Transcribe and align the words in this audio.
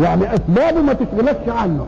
يعني 0.00 0.34
اسبابه 0.34 0.82
ما 0.82 0.92
تشغلكش 0.92 1.48
عنه. 1.48 1.86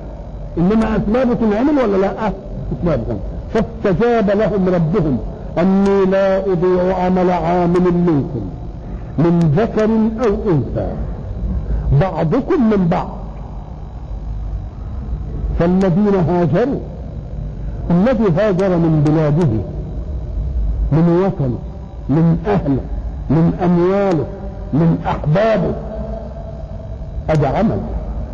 إنما 0.58 0.96
أسبابه 0.96 1.34
تنعمل 1.34 1.78
ولا 1.78 1.96
لا؟ 1.96 2.32
أسبابهم. 2.72 3.18
فاستجاب 3.54 4.30
لهم 4.30 4.68
ربهم. 4.68 5.18
أني 5.58 6.04
لا 6.04 6.38
أضيع 6.38 7.04
عمل 7.04 7.30
عامل 7.30 7.92
منكم. 7.94 8.50
من 9.18 9.54
ذكر 9.56 9.84
أو 10.28 10.34
أنثى. 10.50 10.92
بعضكم 12.00 12.70
من 12.70 12.88
بعض. 12.88 13.16
فالذين 15.58 16.14
هاجروا. 16.28 16.80
الذي 17.90 18.24
هاجر 18.36 18.68
من 18.68 19.04
بلاده. 19.06 19.52
من 20.92 21.24
وطنه. 21.26 21.58
من 22.08 22.38
أهله. 22.46 22.80
من 23.30 23.52
أمواله. 23.64 24.26
من 24.72 24.98
أحبابه. 25.06 25.74
هذا 27.28 27.48
عمل. 27.48 27.78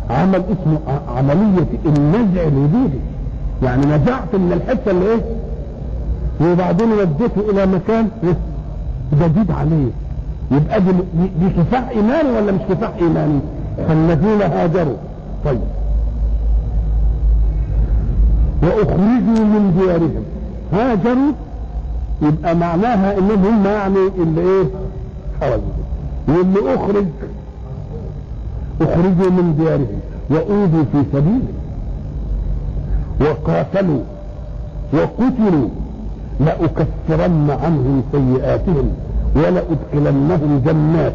عمل 0.09 0.43
اسمه 0.51 0.79
عملية 1.17 1.67
النزع 1.85 2.43
الوجودي. 2.47 2.99
يعني 3.63 3.85
نزعت 3.85 4.33
من 4.35 4.53
الحتة 4.53 4.91
اللي 4.91 5.05
إيه؟ 5.05 5.21
وبعدين 6.41 6.91
وديته 6.91 7.49
إلى 7.51 7.65
مكان 7.65 8.07
جديد 9.13 9.51
عليه. 9.51 9.87
يبقى 10.51 10.81
دي, 10.81 10.91
دي 11.39 11.49
كفاح 11.57 11.89
إيماني 11.89 12.29
ولا 12.29 12.51
مش 12.51 12.61
كفاح 12.69 12.91
إيماني؟ 13.01 13.39
فالذين 13.87 14.41
هاجروا. 14.41 14.97
طيب. 15.45 15.59
وأخرجوا 18.63 19.45
من 19.45 19.77
ديارهم. 19.79 20.23
هاجروا. 20.73 21.31
يبقى 22.21 22.55
معناها 22.55 23.17
إنهم 23.17 23.45
هم 23.45 23.65
يعني 23.65 24.07
اللي 24.17 24.41
إيه؟ 24.41 24.63
خرجوا. 25.41 25.81
واللي 26.27 26.75
أخرج 26.75 27.05
أخرجوا 28.81 29.29
من 29.29 29.55
ديارهم 29.59 29.99
وأوذوا 30.29 30.83
في 30.91 31.03
سبيله. 31.13 31.53
وقاتلوا 33.21 34.01
وقتلوا 34.93 35.67
لأكفرن 36.39 37.49
عنهم 37.63 38.03
سيئاتهم 38.11 38.89
ولأدخلنهم 39.35 40.61
جنات 40.65 41.13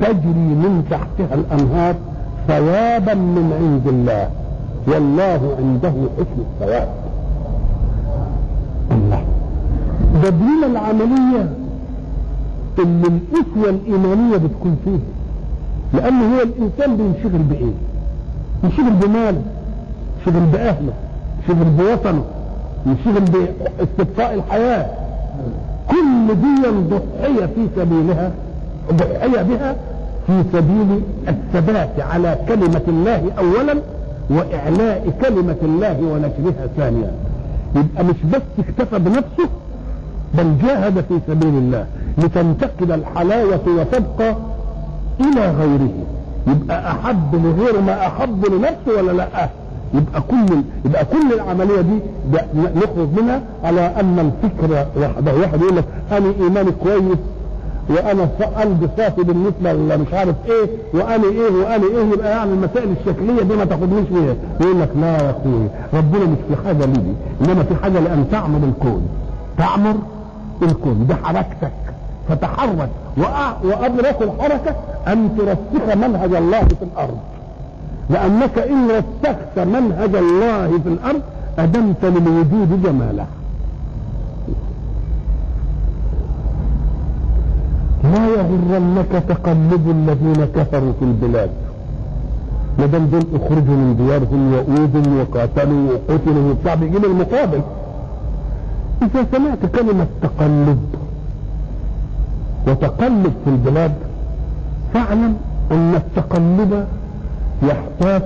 تجري 0.00 0.48
من 0.62 0.84
تحتها 0.90 1.34
الأنهار 1.34 1.94
ثوابا 2.48 3.14
من 3.14 3.52
عند 3.60 3.86
الله. 3.88 4.28
والله 4.88 5.56
عنده 5.58 5.92
حسن 6.16 6.40
الثواب. 6.40 6.88
الله. 8.90 9.24
ده 10.22 10.30
العملية 10.66 11.48
اللي 12.78 13.06
الأسوة 13.08 13.70
الإيمانية 13.70 14.36
بتكون 14.36 14.76
فيه 14.84 14.98
لأن 15.94 16.14
هو 16.34 16.42
الإنسان 16.42 16.96
بينشغل 16.96 17.42
بإيه؟ 17.42 17.72
ينشغل 18.64 18.90
بماله 18.92 19.42
ينشغل 20.26 20.40
بأهله 20.52 20.92
ينشغل 21.48 21.64
بوطنه 21.64 22.24
ينشغل 22.86 23.20
باستبقاء 23.20 24.34
الحياة 24.34 24.86
كل 25.90 26.26
دي 26.34 26.68
ضحية 26.90 27.46
في 27.46 27.68
سبيلها 27.76 28.30
ضحية 28.92 29.42
بها 29.42 29.76
في 30.26 30.42
سبيل 30.52 31.00
الثبات 31.28 32.00
على 32.00 32.38
كلمة 32.48 32.82
الله 32.88 33.22
أولا 33.38 33.74
وإعلاء 34.30 35.12
كلمة 35.22 35.56
الله 35.62 35.98
ونشرها 36.00 36.66
ثانيا 36.76 37.10
يبقى 37.76 38.04
مش 38.04 38.16
بس 38.32 38.42
اكتفى 38.58 38.98
بنفسه 38.98 39.48
بل 40.34 40.52
جاهد 40.66 41.04
في 41.08 41.20
سبيل 41.28 41.48
الله 41.54 41.86
لتنتقل 42.18 42.92
الحلاوة 42.92 43.60
وتبقى 43.68 44.36
إلى 45.20 45.50
غيره. 45.50 45.88
يبقى 46.46 46.90
أحب 46.90 47.34
لغيره 47.34 47.80
ما 47.80 48.06
أحب 48.06 48.46
لنفسه 48.46 48.98
ولا 49.02 49.12
لا؟ 49.12 49.48
يبقى 49.94 50.20
كل 50.30 50.62
يبقى 50.84 51.04
كل 51.04 51.32
العملية 51.34 51.80
دي 51.80 51.98
نخرج 52.54 53.08
منها 53.22 53.42
على 53.64 53.80
أن 54.00 54.18
الفكرة 54.44 54.86
وحده 55.00 55.34
واحد 55.40 55.60
يقول 55.62 55.76
لك 55.76 55.84
أنا 56.12 56.32
إيماني 56.40 56.70
كويس 56.70 57.18
وأنا 57.90 58.28
قلبي 58.60 58.88
صافي 58.96 59.22
بالنسبة 59.22 59.96
مش 59.96 60.14
عارف 60.14 60.34
إيه 60.48 60.68
وأنا 60.94 61.24
إيه 61.24 61.50
وأنا 61.52 61.84
إيه 61.86 62.12
يبقى 62.12 62.30
يعني 62.30 62.52
المسائل 62.52 62.88
الشكلية 63.00 63.42
دي 63.42 63.56
ما 63.56 63.64
تاخدنيش 63.64 64.08
فيها. 64.08 64.34
يقول 64.60 64.80
لك 64.80 64.90
لا 65.00 65.06
يا 65.24 65.30
أخوي 65.30 65.68
ربنا 65.94 66.24
مش 66.24 66.38
في 66.48 66.66
حاجة 66.66 66.84
لي 66.84 67.14
إنما 67.40 67.62
في 67.62 67.74
حاجة 67.82 68.00
لأن 68.00 68.24
تعمر 68.32 68.68
الكون. 68.68 69.02
تعمر 69.58 69.94
الكون. 70.62 71.06
دي 71.06 71.14
حركتك. 71.14 71.72
فتحرك 72.28 72.88
وأدرك 73.64 74.18
الحركة 74.22 74.74
أن 75.08 75.36
ترسخ 75.38 75.96
منهج 75.96 76.34
الله 76.34 76.60
في 76.60 76.82
الأرض. 76.82 77.18
لأنك 78.10 78.58
إن 78.58 78.88
رسخت 78.88 79.58
منهج 79.58 80.14
الله 80.14 80.68
في 80.68 80.88
الأرض 80.88 81.20
أدمت 81.58 82.04
للوجود 82.04 82.82
جماله 82.82 83.26
لا 88.04 88.26
يغرنك 88.26 89.22
تقلب 89.28 89.84
الذين 89.90 90.44
كفروا 90.56 90.92
في 90.98 91.04
البلاد. 91.04 91.50
ما 92.78 92.86
دام 92.86 93.06
دول 93.06 93.24
اخرجوا 93.34 93.76
من 93.82 93.96
ديارهم 93.96 94.52
واوذوا 94.52 95.22
وقاتلوا 95.22 95.92
وقتلوا 95.92 96.50
وبتاع 96.50 96.74
بيجيب 96.74 97.04
المقابل. 97.04 97.60
إذا 99.02 99.26
سمعت 99.32 99.66
كلمة 99.76 100.06
تقلب 100.22 100.78
وتقلب 102.66 103.32
في 103.44 103.50
البلاد 103.50 103.92
فاعلم 104.94 105.36
أن 105.72 105.94
التقلب 105.94 106.86
يحتاج 107.62 108.22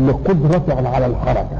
لقدرة 0.00 0.88
على 0.88 1.06
الحركة. 1.06 1.58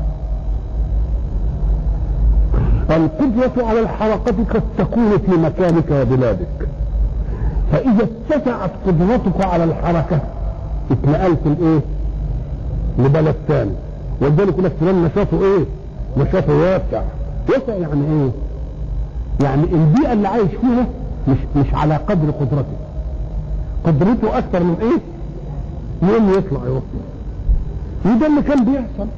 القدرة 2.91 3.67
على 3.67 3.81
الحركة 3.81 4.45
قد 4.55 4.63
تكون 4.79 5.19
في 5.27 5.33
مكانك 5.37 5.91
وبلادك. 5.91 6.69
فإذا 7.73 8.09
اتسعت 8.31 8.71
قدرتك 8.87 9.45
على 9.45 9.65
الحركة 9.65 10.19
اتنقلت 10.91 11.39
الايه 11.47 11.81
لبلد 12.99 13.35
ثاني 13.49 13.71
ولذلك 14.21 14.49
يقول 14.49 14.65
لك 14.65 14.73
فلان 14.81 15.05
نشاطه 15.05 15.43
إيه؟ 15.43 15.65
نشاطه 16.17 16.53
واسع. 16.57 17.03
واسع 17.49 17.73
يعني 17.75 18.03
إيه؟ 18.11 18.31
يعني 19.47 19.63
البيئة 19.63 20.13
اللي 20.13 20.29
عايش 20.29 20.51
فيها 20.61 20.87
مش 21.29 21.37
مش 21.57 21.75
على 21.75 21.97
قدر 21.97 22.31
قدرته. 22.31 22.77
قدرته 23.85 24.39
أكثر 24.39 24.63
من 24.63 24.77
إيه؟ 24.81 24.99
يوم 26.13 26.31
يطلع 26.39 26.61
يروح 26.67 26.83
وده 28.07 28.27
اللي 28.27 28.43
كان 28.43 28.65
بيحصل. 28.65 29.09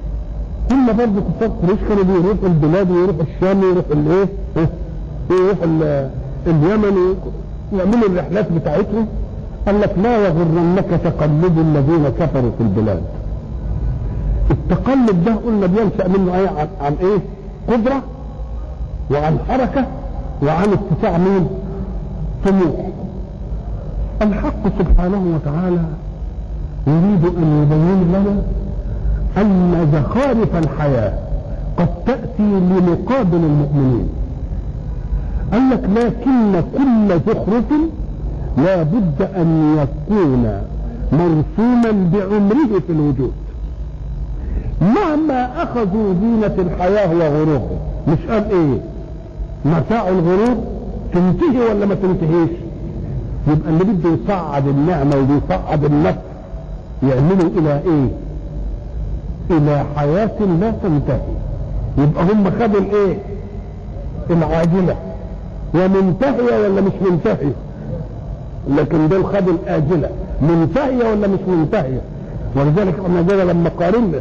هم 0.72 0.86
برضه 0.86 1.20
كفار 1.20 1.48
قريش 1.62 1.78
كانوا 1.88 2.04
بيروحوا 2.04 2.48
البلاد 2.48 2.90
ويروحوا 2.90 3.22
الشام 3.22 3.60
ويروحوا 3.64 3.92
الايه 3.92 4.28
ويروحوا 5.30 6.08
اليمن 6.46 7.14
يعملوا 7.72 8.08
الرحلات 8.08 8.52
بتاعتهم. 8.52 9.06
قال 9.66 9.80
لك 9.80 9.94
لا 10.02 10.18
يغرنك 10.26 11.00
تقلب 11.04 11.58
الذين 11.58 12.08
كفروا 12.08 12.50
في 12.58 12.62
البلاد. 12.62 13.02
التقلب 14.50 15.24
ده 15.24 15.34
قلنا 15.34 15.66
بينشأ 15.66 16.08
منه 16.08 16.34
إيه؟ 16.36 16.48
عن, 16.48 16.68
عن 16.80 16.96
إيه؟ 17.00 17.18
قدرة 17.76 18.02
وعن 19.10 19.38
حركة 19.48 19.86
وعن 20.42 20.68
اتساع 20.72 21.18
مين؟ 21.18 21.46
طموح 22.46 22.86
الحق 24.22 24.78
سبحانه 24.78 25.34
وتعالى 25.34 25.84
يريد 26.86 27.24
أن 27.24 27.62
يبين 27.62 28.08
لنا 28.12 28.42
أن 29.36 29.88
زخارف 29.92 30.56
الحياة 30.56 31.12
قد 31.76 31.88
تأتي 32.06 32.42
لمقابل 32.42 33.36
المؤمنين. 33.36 34.08
قال 35.52 35.70
لك 35.70 35.84
لكن 35.96 36.62
كل 36.76 37.20
زخرف 37.26 37.64
لا 38.58 38.82
بد 38.82 39.22
أن 39.36 39.76
يكون 39.78 40.46
مرسوما 41.12 42.10
بعمره 42.12 42.80
في 42.86 42.92
الوجود. 42.92 43.32
مهما 44.80 45.62
أخذوا 45.62 46.14
زينة 46.20 46.54
الحياة 46.58 47.14
وغروره 47.14 47.70
مش 48.08 48.18
قال 48.30 48.44
إيه؟ 48.50 48.78
متاع 49.64 50.08
الغرور؟ 50.08 50.56
تنتهي 51.12 51.60
ولا 51.70 51.86
ما 51.86 51.94
تنتهيش؟ 51.94 52.50
يبقى 53.48 53.70
اللي 53.70 53.84
بده 53.84 54.10
يصعد 54.24 54.66
النعمة 54.68 55.16
وبيصعد 55.16 55.84
النفس 55.84 56.18
يعملوا 57.02 57.50
إلى 57.58 57.80
إيه؟ 57.86 58.08
إلى 59.50 59.84
حياة 59.96 60.38
لا 60.60 60.70
تنتهي. 60.70 61.20
يبقى 61.98 62.24
هم 62.24 62.50
خدوا 62.60 62.80
الإيه؟ 62.80 63.18
العاجلة. 64.30 64.96
ومنتهية 65.74 66.68
ولا 66.68 66.80
مش 66.80 66.92
منتهية؟ 67.10 67.52
لكن 68.68 69.08
دول 69.08 69.24
خدوا 69.26 69.52
الآجلة. 69.52 70.10
منتهية 70.42 71.10
ولا 71.10 71.26
مش 71.28 71.40
منتهية؟ 71.48 72.00
ولذلك 72.56 72.94
جينا 73.28 73.42
لما 73.42 73.68
قارنا 73.80 74.20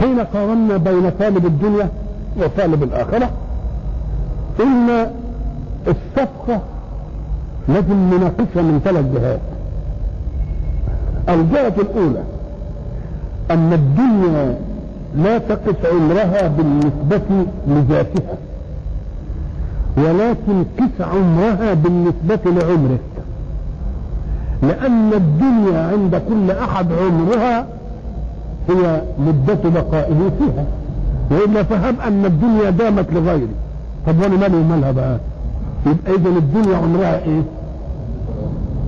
حين 0.00 0.19
قارنا 0.34 0.76
بين 0.76 1.10
طالب 1.20 1.46
الدنيا 1.46 1.88
وطالب 2.36 2.82
الآخرة. 2.82 3.30
إن 4.60 5.06
الصفقة 5.86 6.60
لازم 7.68 7.94
نناقشها 7.94 8.62
من 8.62 8.80
ثلاث 8.84 9.04
جهات. 9.14 9.40
الجهة 11.28 11.74
الأولى 11.78 12.22
أن 13.50 13.72
الدنيا 13.72 14.58
لا 15.16 15.38
تقف 15.38 15.86
عمرها 15.86 16.48
بالنسبة 16.48 17.46
لذاتها 17.68 18.34
ولكن 19.96 20.64
قس 20.78 21.00
عمرها 21.00 21.74
بالنسبة 21.74 22.50
لعمرك. 22.50 23.00
لأن 24.62 25.12
الدنيا 25.12 25.88
عند 25.92 26.22
كل 26.28 26.50
أحد 26.50 26.92
عمرها 26.92 27.66
هي 28.68 29.02
مدة 29.18 29.70
بقائه 29.70 30.30
فيها 30.38 30.64
وإلا 31.30 31.62
فهم 31.62 32.00
أن 32.00 32.24
الدنيا 32.24 32.70
دامت 32.70 33.12
لغيري 33.12 33.48
طب 34.06 34.20
وأنا 34.22 34.36
مالي 34.36 34.56
ومالها 34.56 34.90
بقى؟ 34.92 35.18
يبقى 35.86 36.14
إذا 36.20 36.28
الدنيا 36.28 36.76
عمرها 36.76 37.18
إيه؟ 37.24 37.42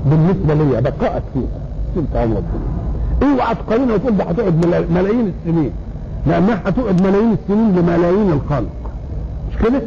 بالنسبة 0.07 0.55
لي 0.55 0.81
بقاءت 0.81 1.23
فيها. 1.35 1.61
انت 1.97 2.17
عمر 2.17 2.37
الدنيا 2.39 3.35
اوعى 3.43 3.55
تقارنها 3.55 3.95
وتقول 3.95 4.17
ده 4.17 4.25
هتقعد 4.25 4.67
ملايين 4.91 5.33
السنين. 5.41 5.71
لأنها 6.27 6.61
هتقعد 6.67 7.03
ملايين 7.03 7.33
السنين 7.33 7.77
لملايين 7.77 8.31
الخلق. 8.33 8.69
مش 9.51 9.57
كده؟ 9.67 9.83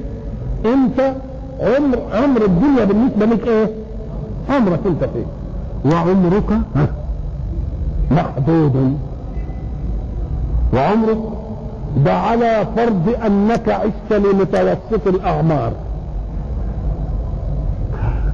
أنت 0.74 1.14
عمر 1.62 2.00
عمر 2.14 2.46
الدنيا 2.46 2.86
بالنسبة 2.86 3.26
لك 3.26 3.48
إيه؟ 3.48 3.70
عمرك 4.50 4.80
أنت 4.86 5.04
فين؟ 5.14 5.26
وعمرك 5.94 6.60
محدود 8.12 8.98
وعمرك 10.76 11.18
ده 12.06 12.14
على 12.14 12.66
فرض 12.76 13.16
أنك 13.26 13.70
عشت 13.70 14.12
لمتوسط 14.12 15.08
الأعمار. 15.08 15.72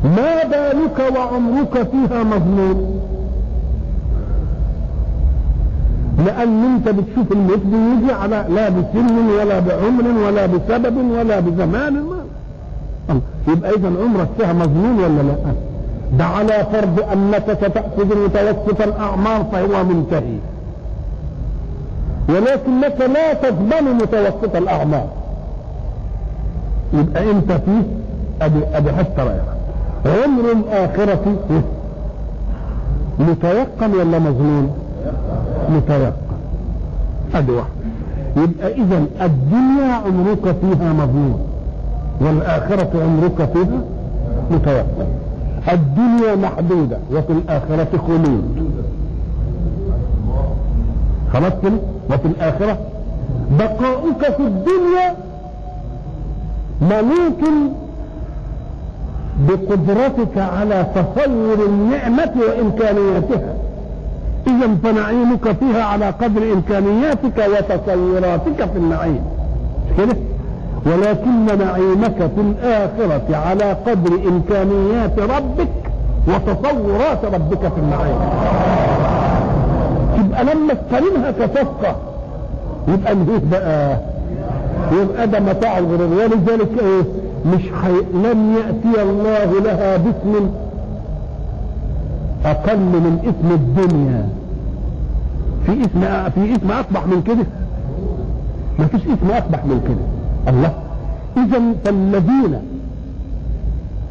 ما 0.03 0.43
بالك 0.43 1.15
وعمرك 1.17 1.73
فيها 1.91 2.23
مظلوم 2.23 3.01
لأن 6.25 6.63
أنت 6.63 6.89
بتشوف 6.89 7.31
الموت 7.31 7.59
بيجي 7.65 8.13
على 8.13 8.45
لا 8.49 8.69
بسن 8.69 9.29
ولا 9.39 9.59
بعمر 9.59 10.25
ولا 10.27 10.45
بسبب 10.45 10.97
ولا 10.97 11.39
بزمان. 11.39 11.93
ما 11.93 13.21
يبقى 13.47 13.71
إذا 13.71 13.87
عمرك 14.03 14.27
فيها 14.37 14.53
مظلوم 14.53 14.97
ولا 15.03 15.21
لا؟ 15.21 15.35
ده 16.17 16.25
على 16.25 16.65
فرض 16.71 16.99
أنك 17.13 17.57
ستأخذ 17.61 18.25
متوسط 18.25 18.81
الأعمار 18.81 19.45
فهو 19.51 19.83
منتهي. 19.83 20.37
ولكنك 22.29 23.01
لا 23.13 23.33
تضمن 23.33 23.93
متوسط 24.01 24.55
الاعمار 24.55 25.07
يبقى 26.93 27.31
أنت 27.31 27.51
فيه 27.51 27.83
ادي 28.41 28.59
ادي 28.73 28.91
حتى 28.91 29.21
رايحه 29.21 29.55
عمر 30.05 30.51
الآخرة 30.51 31.35
متيقن 33.19 33.93
ولا 33.93 34.19
مظنون 34.19 34.71
متيقن 35.69 36.11
ادي 37.35 37.51
واحد. 37.51 37.69
يبقى 38.37 38.73
إذا 38.73 39.05
الدنيا 39.21 39.93
عمرك 40.05 40.55
فيها 40.61 40.93
مظنون 40.93 41.39
والآخرة 42.21 42.89
عمرك 43.03 43.49
فيها 43.53 43.81
متيقن 44.51 45.05
الدنيا 45.71 46.35
محدودة 46.35 46.97
وفي 47.13 47.33
الآخرة 47.33 47.97
خلود. 48.07 48.71
خلاص 51.33 51.53
كده 51.63 51.71
وفي 52.13 52.25
الآخرة 52.25 52.77
بقاؤك 53.59 54.35
في 54.37 54.39
الدنيا 54.39 55.15
ملوك 56.81 57.41
بقدرتك 59.47 60.37
على 60.37 60.85
تصور 60.95 61.65
النعمة 61.65 62.31
وإمكانياتها. 62.35 63.53
إذا 64.47 64.75
فنعيمك 64.83 65.51
فيها 65.51 65.83
على 65.83 66.05
قدر 66.09 66.53
إمكانياتك 66.53 67.37
وتصوراتك 67.37 68.71
في 68.71 68.77
النعيم. 68.77 69.21
كده؟ 69.97 70.15
ولكن 70.85 71.45
نعيمك 71.45 72.17
في 72.35 72.41
الآخرة 72.41 73.35
على 73.35 73.73
قدر 73.87 74.13
إمكانيات 74.27 75.19
ربك 75.19 75.69
وتصورات 76.27 77.25
ربك 77.33 77.59
في 77.59 77.77
النعيم. 77.77 78.19
يبقى 80.25 80.43
لما 80.43 80.73
تقارنها 80.73 81.31
كصفقة. 81.31 81.95
يبقى 82.87 83.15
نهيت 83.15 83.43
بقى. 83.51 83.97
يبقى 85.01 85.27
ده 85.27 85.39
متاع 85.39 85.77
الغرور. 85.77 86.07
ولذلك 86.13 86.69
إيه؟ 86.79 87.01
مش 87.45 87.61
حي... 87.81 87.91
لم 88.13 88.55
يأتي 88.55 89.01
الله 89.01 89.59
لها 89.63 89.97
باسم 89.97 90.49
أقل 92.45 92.77
من 92.77 93.19
اسم 93.23 93.51
الدنيا. 93.53 94.29
في 95.65 95.71
اسم 95.71 96.29
في 96.35 96.53
اسم 96.55 96.71
أقبح 96.71 97.07
من 97.07 97.21
كده؟ 97.21 97.45
ما 98.79 98.85
فيش 98.85 99.01
اسم 99.01 99.31
أقبح 99.31 99.65
من 99.65 99.81
كده. 99.87 100.53
الله. 100.53 100.73
اذا 101.37 101.61
فالذين 101.85 102.59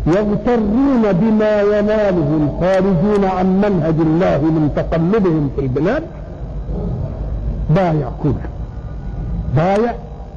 يغترون 0.07 1.03
بما 1.13 1.63
ينالهم 1.63 2.59
خارجين 2.61 3.25
عن 3.25 3.47
منهج 3.61 3.95
الله 4.01 4.39
من 4.41 4.71
تقلبهم 4.77 5.51
في 5.57 5.63
البلاد. 5.63 6.03
ضايع 7.73 8.09
كل. 8.23 8.33
ضايع 9.57 9.95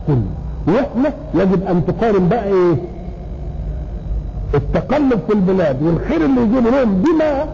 كل. 0.07 0.21
وإحنا 0.67 1.13
يجب 1.33 1.63
أن 1.67 1.85
تقارن 1.85 2.27
بقى 2.29 2.43
إيه؟ 2.47 2.75
التقلب 4.53 5.19
في 5.27 5.33
البلاد 5.33 5.83
والخير 5.83 6.25
اللي 6.25 6.41
يجيبه 6.41 6.69
لهم 6.69 6.93
بما 7.03 7.45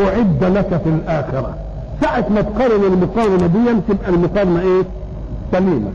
أعد 0.00 0.44
لك 0.44 0.80
في 0.84 0.88
الآخرة. 0.88 1.54
ساعة 2.00 2.24
ما 2.34 2.40
تقارن 2.42 2.84
المقارنة 2.84 3.46
دي 3.46 3.80
تبقى 3.88 4.08
المقارنة 4.10 4.60
إيه؟ 4.60 4.82
سليمه 5.52 5.90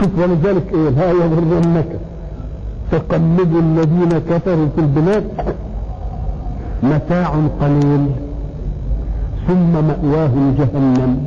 شوف 0.00 0.08
ولذلك 0.18 0.72
إيه 0.74 0.88
لا 0.88 1.10
يغرنك 1.10 1.86
تقلب 2.92 3.56
الذين 3.56 4.08
كفروا 4.30 4.66
في 4.76 4.80
البلاد 4.80 5.24
متاع 6.82 7.28
قليل 7.60 8.06
ثم 9.48 9.72
مأواهم 9.72 10.54
جهنم 10.58 11.18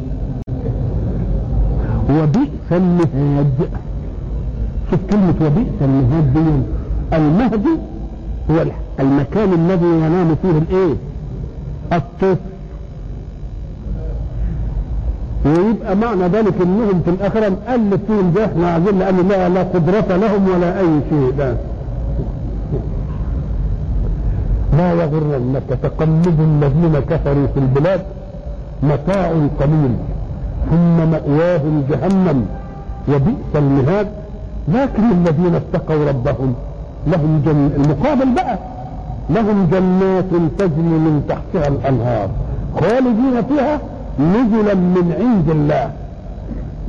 وبئس 2.09 2.71
المهاد. 2.71 3.69
شوف 4.91 4.99
كلمة 5.09 5.33
وبئس 5.45 5.77
المهاد 5.81 6.33
دي. 6.33 6.49
المهد 7.17 7.65
هو 8.51 8.65
المكان 8.99 9.53
الذي 9.53 9.85
ينام 9.85 10.35
فيه 10.41 10.57
الإيه؟ 10.57 10.93
الطفل. 11.93 12.50
ويبقى 15.45 15.95
معنى 15.95 16.27
ذلك 16.27 16.53
إنهم 16.61 17.01
في 17.05 17.09
الآخرة 17.11 17.49
مؤلف 17.49 17.99
فيهم 18.07 18.31
ده 18.35 18.45
إحنا 18.45 18.71
عايزين 18.71 18.99
لأن 18.99 19.27
لا 19.29 19.49
لا 19.49 19.63
قدرة 19.63 20.17
لهم 20.17 20.49
ولا 20.55 20.79
أي 20.79 20.99
شيء. 21.09 21.33
لا. 21.37 21.55
لا 24.77 24.93
يغرنك 24.93 25.63
تقلب 25.83 26.37
الذين 26.39 26.99
كفروا 27.09 27.47
في 27.53 27.59
البلاد 27.59 28.01
متاع 28.83 29.27
قليل 29.59 29.95
ثم 30.69 30.97
مأواهم 31.11 31.83
جهنم 31.89 32.45
وبئس 33.09 33.51
المهاد. 33.55 34.07
لكن 34.67 35.03
الذين 35.11 35.55
اتقوا 35.55 36.05
ربهم 36.09 36.53
لهم 37.07 37.41
جن 37.45 37.69
المقابل 37.75 38.33
بقى 38.35 38.57
لهم 39.29 39.67
جنات 39.71 40.31
تجري 40.57 40.81
من 41.05 41.23
تحتها 41.29 41.67
الأنهار. 41.67 42.29
خالدين 42.81 43.41
فيها 43.49 43.79
نزلا 44.19 44.73
من 44.73 45.13
عند 45.19 45.49
الله. 45.49 45.91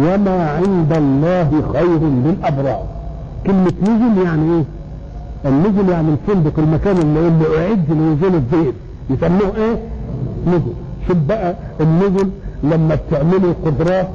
وما 0.01 0.51
عند 0.51 0.93
الله 0.93 1.51
خير 1.73 1.99
للأبرار. 2.25 2.83
كلمة 3.47 3.73
نزل 3.83 4.23
يعني 4.25 4.43
إيه؟ 4.57 4.65
النزل 5.51 5.89
يعني 5.89 6.09
الفندق 6.13 6.59
المكان 6.59 6.97
اللي 6.97 7.29
اللي 7.29 7.45
أعد 7.69 7.85
لنزول 7.91 8.35
الضيف 8.35 8.75
يسموه 9.11 9.53
إيه؟ 9.57 9.77
نزل. 10.47 10.73
شوف 11.09 11.17
بقى 11.29 11.55
النزل 11.81 12.29
لما 12.65 12.95
بتعملوا 12.95 13.53
قدرات 13.67 14.09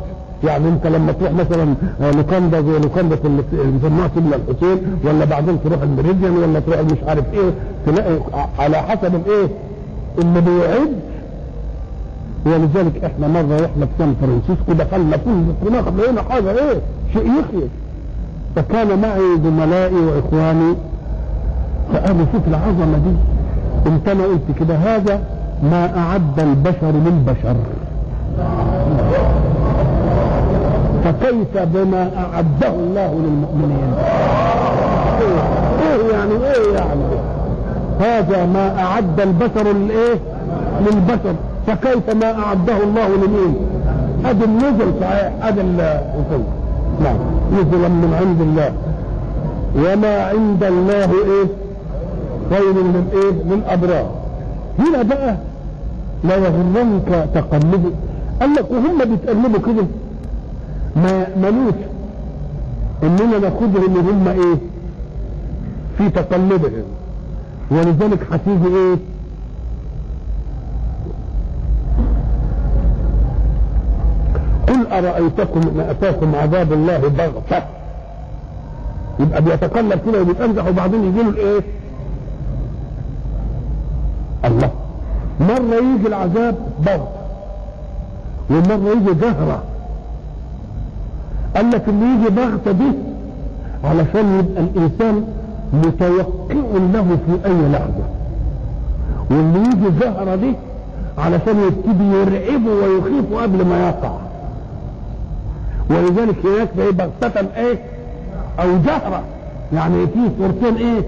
يعني 0.44 0.68
أنت 0.70 0.88
لما 0.88 1.12
تروح 1.12 1.32
مثلا 1.32 1.74
لوكاندا 2.16 2.62
زي 2.62 2.80
لوكاندا 2.80 3.18
اللي 3.26 3.44
بيسموها 3.52 4.10
سبل 4.16 4.34
الحسين 4.34 4.78
ولا 5.04 5.26
بعدين 5.26 5.58
تروح 5.64 5.82
المريديان 5.82 6.38
ولا 6.38 6.60
تروح 6.60 6.80
مش 6.80 6.98
عارف 7.08 7.26
إيه 7.34 7.52
تلاقي 7.86 8.20
على 8.60 8.78
حسب 8.78 9.16
الإيه؟ 9.16 9.48
اللي 10.20 10.42
بيعد 10.42 10.92
ولذلك 12.46 13.04
إحنا 13.04 13.28
مرة 13.28 13.56
رحنا 13.56 13.86
في 13.86 13.92
سان 13.98 14.16
فرانسيسكو 14.22 14.74
دخلنا 14.74 15.18
كل 15.18 15.68
هناك 15.70 15.84
لقينا 15.98 16.22
حاجة 16.30 16.52
إيه؟ 16.52 16.82
شيء 17.14 17.24
يخيل 17.26 17.68
فكان 18.56 18.88
معي 19.02 19.38
زملائي 19.44 19.96
وإخواني 19.96 20.74
فقالوا 21.94 22.26
شوف 22.34 22.42
العظمة 22.48 22.98
دي. 22.98 23.16
قمت 23.86 24.10
أنا 24.10 24.24
قلت 24.24 24.60
كده 24.60 24.76
هذا 24.76 25.20
ما 25.64 25.98
أعد 25.98 26.40
البشر 26.40 26.92
للبشر 27.06 27.56
فكيف 31.04 31.58
بما 31.74 32.10
أعده 32.18 32.76
الله 32.80 33.14
للمؤمنين؟ 33.14 33.94
إيه 35.82 36.12
يعني 36.14 36.32
إيه 36.32 36.74
يعني؟ 36.76 37.02
هذا 38.00 38.46
ما 38.46 38.80
أعد 38.84 39.20
البشر 39.20 39.72
للإيه 39.74 40.16
للبشر. 40.82 41.36
فكيف 41.68 42.10
ما 42.16 42.40
أعده 42.44 42.84
الله 42.84 43.08
لمين؟ 43.08 43.56
هذا 44.26 44.46
النزل 44.46 44.94
صحيح 45.02 45.32
هذا 45.42 45.62
الوصول 45.62 46.44
نعم. 47.04 47.16
نزلا 47.54 47.88
من 47.88 48.14
عند 48.22 48.42
الله. 48.42 48.74
وما 49.76 50.24
عند 50.24 50.64
الله 50.64 51.12
إيه؟ 51.12 51.48
خير 52.50 52.74
من 52.74 53.10
إيه؟ 53.14 53.32
من 53.32 53.64
أبرار. 53.70 54.12
هنا 54.80 55.02
بقى 55.04 55.36
لا 56.24 56.36
يغرنك 56.36 57.30
تقلبه 57.34 57.92
قال 58.42 58.54
لك 58.54 58.72
وهم 58.72 58.98
بيتقلبوا 58.98 59.60
كده. 59.60 59.86
ما 60.96 61.28
ملوش. 61.42 61.74
إننا 63.04 63.40
ناخذهم 63.40 63.86
ان 63.88 63.98
هم 63.98 64.28
إيه؟ 64.28 64.58
في 65.98 66.10
تقلبهم. 66.10 66.84
ولذلك 67.72 68.20
هتيجي 68.32 68.68
إيه؟ 68.68 68.96
أرأيتكم 75.00 75.60
إن 75.62 75.80
أتاكم 75.90 76.36
عذاب 76.36 76.74
الله 76.74 76.98
بغتة؟ 76.98 77.64
يبقى 79.20 79.42
بيتقلب 79.42 80.00
كده 80.08 80.22
وبيتأنزح 80.22 80.68
وبعدين 80.68 81.04
يجي 81.04 81.22
له 81.24 81.30
الإيه؟ 81.30 81.62
الله. 84.46 84.70
مرة 85.40 85.76
يجي 85.76 86.08
العذاب 86.08 86.56
بغتة 86.86 87.08
ومرة 88.50 88.92
يجي 88.92 89.14
جهرة. 89.22 89.64
قال 91.56 91.70
لك 91.72 91.84
اللي 91.90 92.06
يجي 92.06 92.30
بغتة 92.30 92.72
دي 92.72 92.92
علشان 93.84 94.40
يبقى 94.40 94.64
الإنسان 94.64 95.24
متوقع 95.74 96.54
له 96.94 97.18
في 97.28 97.46
أي 97.46 97.70
لحظة. 97.72 98.04
واللي 99.32 99.60
يجي 99.60 100.00
جهرة 100.00 100.36
دي 100.36 100.54
علشان 101.18 101.60
يبتدي 101.68 102.04
يرعبه 102.04 102.72
ويخيفه 102.72 103.42
قبل 103.42 103.66
ما 103.66 103.88
يقع. 103.88 104.12
ولذلك 105.90 106.36
هناك 106.46 106.70
في 106.76 106.92
بغتة 106.92 107.48
إيه؟ 107.58 107.80
أو 108.60 108.68
جهرة. 108.86 109.22
يعني 109.74 110.08
في 110.08 110.20
صورتين 110.40 110.76
إيه؟ 110.76 111.02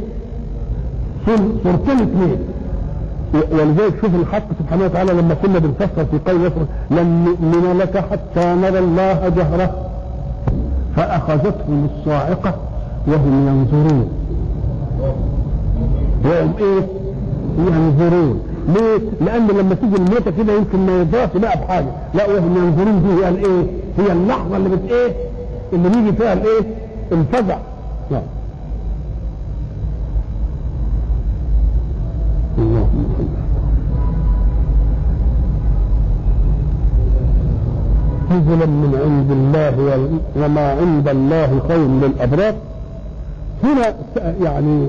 صورتين 1.63 2.00
اثنين. 2.00 2.38
ولذلك 3.51 3.93
شوف 4.01 4.15
الحق 4.15 4.43
سبحانه 4.59 4.86
وتعالى 4.86 5.13
لما 5.13 5.33
كنا 5.33 5.59
بنفسر 5.59 6.05
في 6.12 6.31
قول 6.31 6.45
يسر 6.45 6.65
لن 6.91 7.25
نؤمن 7.25 7.77
لك 7.79 7.98
حتى 7.98 8.55
نرى 8.55 8.79
الله 8.79 9.29
جهرة. 9.29 9.75
فأخذتهم 10.95 11.89
الصاعقة 11.95 12.53
وهم 13.07 13.48
ينظرون. 13.48 14.09
وهم 16.25 16.53
إيه؟ 16.59 16.88
ينظرون. 17.57 18.39
ليه؟ 18.73 18.99
لأن 19.21 19.47
لما 19.47 19.75
تيجي 19.75 19.95
الموتة 19.95 20.31
كده 20.31 20.53
يمكن 20.53 20.79
ما 20.85 21.01
يضاف 21.01 21.38
بقى 21.38 21.57
بحاجة، 21.57 21.88
لا 22.13 22.27
وهم 22.29 22.57
ينظرون 22.57 23.03
دي 23.03 23.23
هي 23.25 23.29
الإيه؟ 23.29 23.63
هي 23.97 24.11
اللحظة 24.11 24.57
اللي 24.57 24.69
بت 24.69 24.91
إيه؟ 24.91 25.13
اللي 25.73 25.89
بيجي 25.89 26.11
فيها 26.17 26.33
الإيه؟ 26.33 26.61
الفزع. 27.11 27.57
نعم. 28.11 28.21
نزلا 38.31 38.65
من 38.65 38.93
عند 39.05 39.31
الله 39.31 40.09
وما 40.35 40.71
عند 40.71 41.07
الله 41.07 41.61
خير 41.67 41.88
للأبرار 41.88 42.53
هنا 43.63 43.93
يعني 44.43 44.88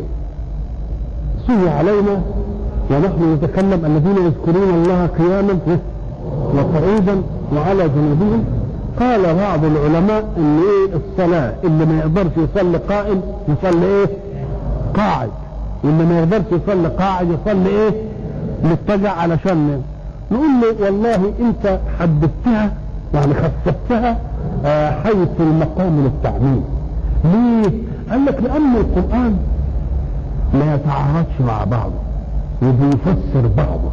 سوي 1.47 1.69
علينا 1.69 2.21
ونحن 2.91 3.35
نتكلم 3.35 3.85
الذين 3.85 4.17
يذكرون 4.27 4.75
الله 4.75 5.07
قياما 5.19 5.59
وقعودا 6.55 7.23
وعلى 7.57 7.89
جنوبهم. 7.89 8.45
قال 9.01 9.35
بعض 9.35 9.65
العلماء 9.65 10.25
إن 10.37 10.59
إيه 10.59 10.97
الصلاة 10.97 11.53
اللي 11.65 11.87
ما 11.87 11.99
يقدرش 11.99 12.31
يصلي 12.37 12.79
قائم 12.79 13.21
يصلي 13.49 13.87
إيه؟ 13.87 14.07
قاعد. 14.97 15.29
واللي 15.85 16.05
ما 16.05 16.19
يقدرش 16.19 16.45
يصلي 16.53 16.89
قاعد 16.89 17.27
يصلي 17.31 17.69
إيه؟ 17.69 17.91
متجع 18.65 19.13
علشان 19.13 19.83
نقول 20.31 20.47
له 20.63 20.85
والله 20.87 21.33
أنت 21.41 21.79
حددتها 22.01 22.71
يعني 23.15 23.35
خففتها 23.35 24.17
آه 24.65 24.91
حيث 24.91 25.29
المقام 25.41 26.05
للتعميم. 26.05 26.65
ليه؟ 27.25 27.71
قال 28.11 28.25
لك 28.27 28.43
لأن 28.43 28.77
القرآن 28.77 29.37
ما 30.55 30.75
يتعارضش 30.75 31.41
مع 31.47 31.65
بعضه. 31.65 32.10
وبيفسر 32.63 33.47
بعضه. 33.57 33.91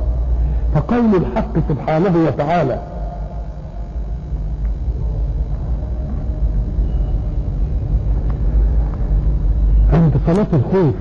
فقول 0.75 1.15
الحق 1.15 1.53
سبحانه 1.69 2.27
وتعالى 2.27 2.79
عند 9.93 10.11
صلاة 10.27 10.47
الخوف 10.53 10.95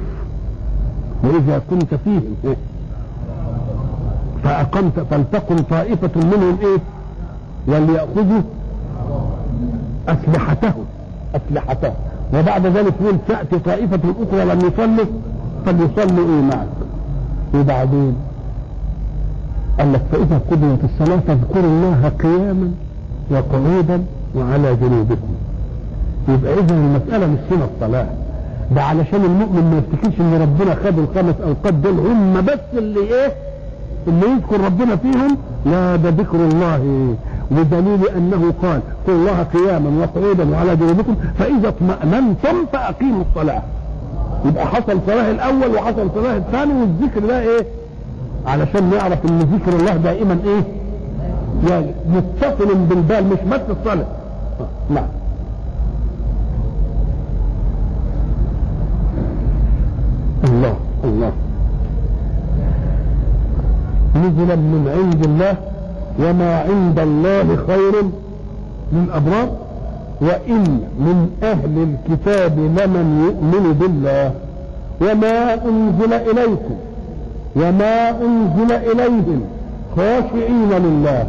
وإذا 1.24 1.62
كنت 1.70 1.94
فيهم 1.94 2.36
فأقمت 4.44 5.00
فلتكن 5.10 5.56
طائفة 5.56 6.10
منهم 6.16 6.58
إيه؟ 6.62 6.78
وليأخذوا 7.68 8.40
أسلحتهم 10.08 10.84
أسلحتهم 11.34 11.94
وبعد 12.34 12.66
ذلك 12.66 12.94
يقول 13.00 13.16
تأتي 13.28 13.58
طائفة 13.58 14.00
أخرى 14.22 14.44
لم 14.44 14.58
يصلوا 14.58 15.06
فليصلوا 15.66 16.28
إيه 16.28 16.42
معك. 16.42 16.66
وبعدين 17.54 18.16
قال 19.78 19.92
لك 19.92 20.02
فإذا 20.12 20.40
قضيت 20.50 20.80
الصلاة 20.84 21.18
فاذكروا 21.26 21.70
الله 21.70 22.12
قياما 22.22 22.70
وقعودا 23.30 24.02
وعلى 24.36 24.76
جنوبكم. 24.76 25.28
يبقى 26.28 26.54
إذا 26.54 26.74
المسألة 26.74 27.26
مش 27.26 27.38
هنا 27.50 27.68
الصلاة. 27.74 28.06
ده 28.74 28.82
علشان 28.82 29.24
المؤمن 29.24 29.70
ما 29.70 29.78
يفتكرش 29.78 30.20
إن 30.20 30.42
ربنا 30.42 30.74
خد 30.74 30.98
الخمس 30.98 31.34
أوقات 31.46 31.74
دول 31.74 31.98
هم 31.98 32.40
بس 32.46 32.58
اللي 32.78 33.00
إيه؟ 33.00 33.32
اللي 34.08 34.26
يذكر 34.26 34.60
ربنا 34.64 34.96
فيهم؟ 34.96 35.36
لا 35.66 35.96
ده 35.96 36.08
ذكر 36.10 36.36
الله. 36.36 37.14
ودليل 37.50 38.08
أنه 38.16 38.52
قال 38.62 38.80
قل 39.06 39.12
الله 39.12 39.42
قياما 39.42 39.90
وقعودا 40.04 40.50
وعلى 40.50 40.76
جنوبكم 40.76 41.14
فإذا 41.38 41.68
اطمأننتم 41.68 42.66
فأقيموا 42.72 43.24
الصلاة. 43.30 43.62
يبقى 44.44 44.66
حصل 44.66 44.98
صلاه 45.06 45.30
الأول 45.30 45.74
وحصل 45.76 46.10
صلاه 46.14 46.36
الثاني 46.36 46.72
والذكر 46.80 47.26
ده 47.26 47.40
إيه؟ 47.40 47.66
علشان 48.46 48.90
نعرف 48.90 49.18
إن 49.30 49.38
ذكر 49.38 49.76
الله 49.80 49.96
دائما 49.96 50.38
إيه؟ 50.46 50.62
يعني 51.70 51.86
متصل 52.08 52.74
بالبال 52.74 53.24
مش 53.26 53.38
بس 53.50 53.60
الصلاة. 53.70 54.06
نعم. 54.90 55.06
الله 60.44 60.74
الله. 61.04 61.32
نزلا 64.16 64.56
من 64.56 64.88
عند 64.98 65.24
الله 65.24 65.54
وما 66.20 66.60
عند 66.60 66.98
الله 66.98 67.56
خير 67.66 67.94
للأبرار 68.92 69.48
وإن 70.20 70.62
من 70.98 71.30
أهل 71.42 71.88
الكتاب 71.88 72.58
لمن 72.58 73.24
يؤمن 73.26 73.72
بالله 73.72 74.30
وما 75.00 75.54
أنزل 75.54 76.12
إليكم 76.12 76.74
وما 77.56 78.10
أنزل 78.10 78.72
إليهم 78.72 79.40
خاشعين 79.96 80.70
لله 80.70 81.26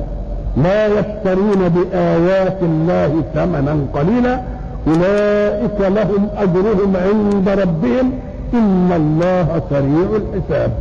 لا 0.63 0.88
يشترون 0.88 1.70
بآيات 1.70 2.58
الله 2.62 3.22
ثمنا 3.34 3.77
قليلا 3.94 4.41
أولئك 4.88 5.79
لهم 5.82 6.27
أجرهم 6.38 6.94
عند 6.96 7.50
ربهم 7.50 8.12
إن 8.53 8.91
الله 8.96 9.62
سريع 9.70 10.08
الحساب 10.22 10.72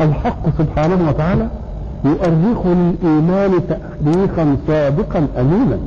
الحق 0.00 0.42
سبحانه 0.58 1.08
وتعالى 1.08 1.48
يؤرخ 2.04 2.66
الإيمان 2.66 3.50
تأريخا 3.68 4.56
صادقا 4.68 5.26
أمينا 5.40 5.78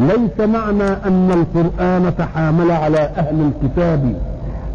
ليس 0.00 0.48
معنى 0.48 0.82
أن 1.06 1.30
القرآن 1.30 2.12
تحامل 2.18 2.70
على 2.70 2.98
أهل 2.98 3.50
الكتاب 3.50 4.14